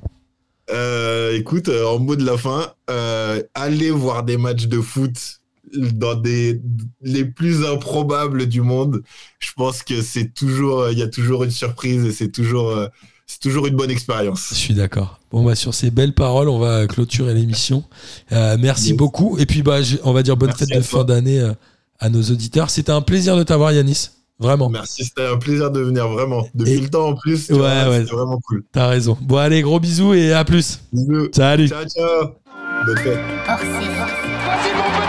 [0.71, 5.13] Euh, écoute, euh, en mot de la fin, euh, allez voir des matchs de foot
[5.75, 6.61] dans des
[7.01, 9.01] les plus improbables du monde.
[9.39, 12.87] Je pense que c'est toujours, il y a toujours une surprise et c'est toujours, euh,
[13.27, 14.53] c'est toujours une bonne Je expérience.
[14.53, 15.19] suis d'accord.
[15.31, 17.83] Bon, bah, sur ces belles paroles, on va clôturer l'émission.
[18.31, 18.97] Euh, merci Yes.
[18.97, 19.37] beaucoup.
[19.37, 21.51] Et puis, bah, on va dire bonne Merci fête de fin d'année
[21.99, 22.69] à nos auditeurs.
[22.71, 24.09] C'était un plaisir de t'avoir, Yanis.
[24.39, 24.69] Vraiment.
[24.69, 26.47] Merci, c'était un plaisir de venir vraiment.
[26.55, 27.99] Depuis Et- le temps en plus, Ouais, vois, ouais.
[28.01, 28.63] c'était vraiment cool.
[28.71, 29.17] T'as raison.
[29.21, 30.79] Bon, allez, gros bisous et à plus.
[30.93, 31.27] Bisous.
[31.33, 31.67] Salut.
[31.67, 32.29] Ciao, ciao.
[32.85, 33.19] Bonne fête.
[33.49, 33.69] hors série.
[33.85, 35.08] Vas-y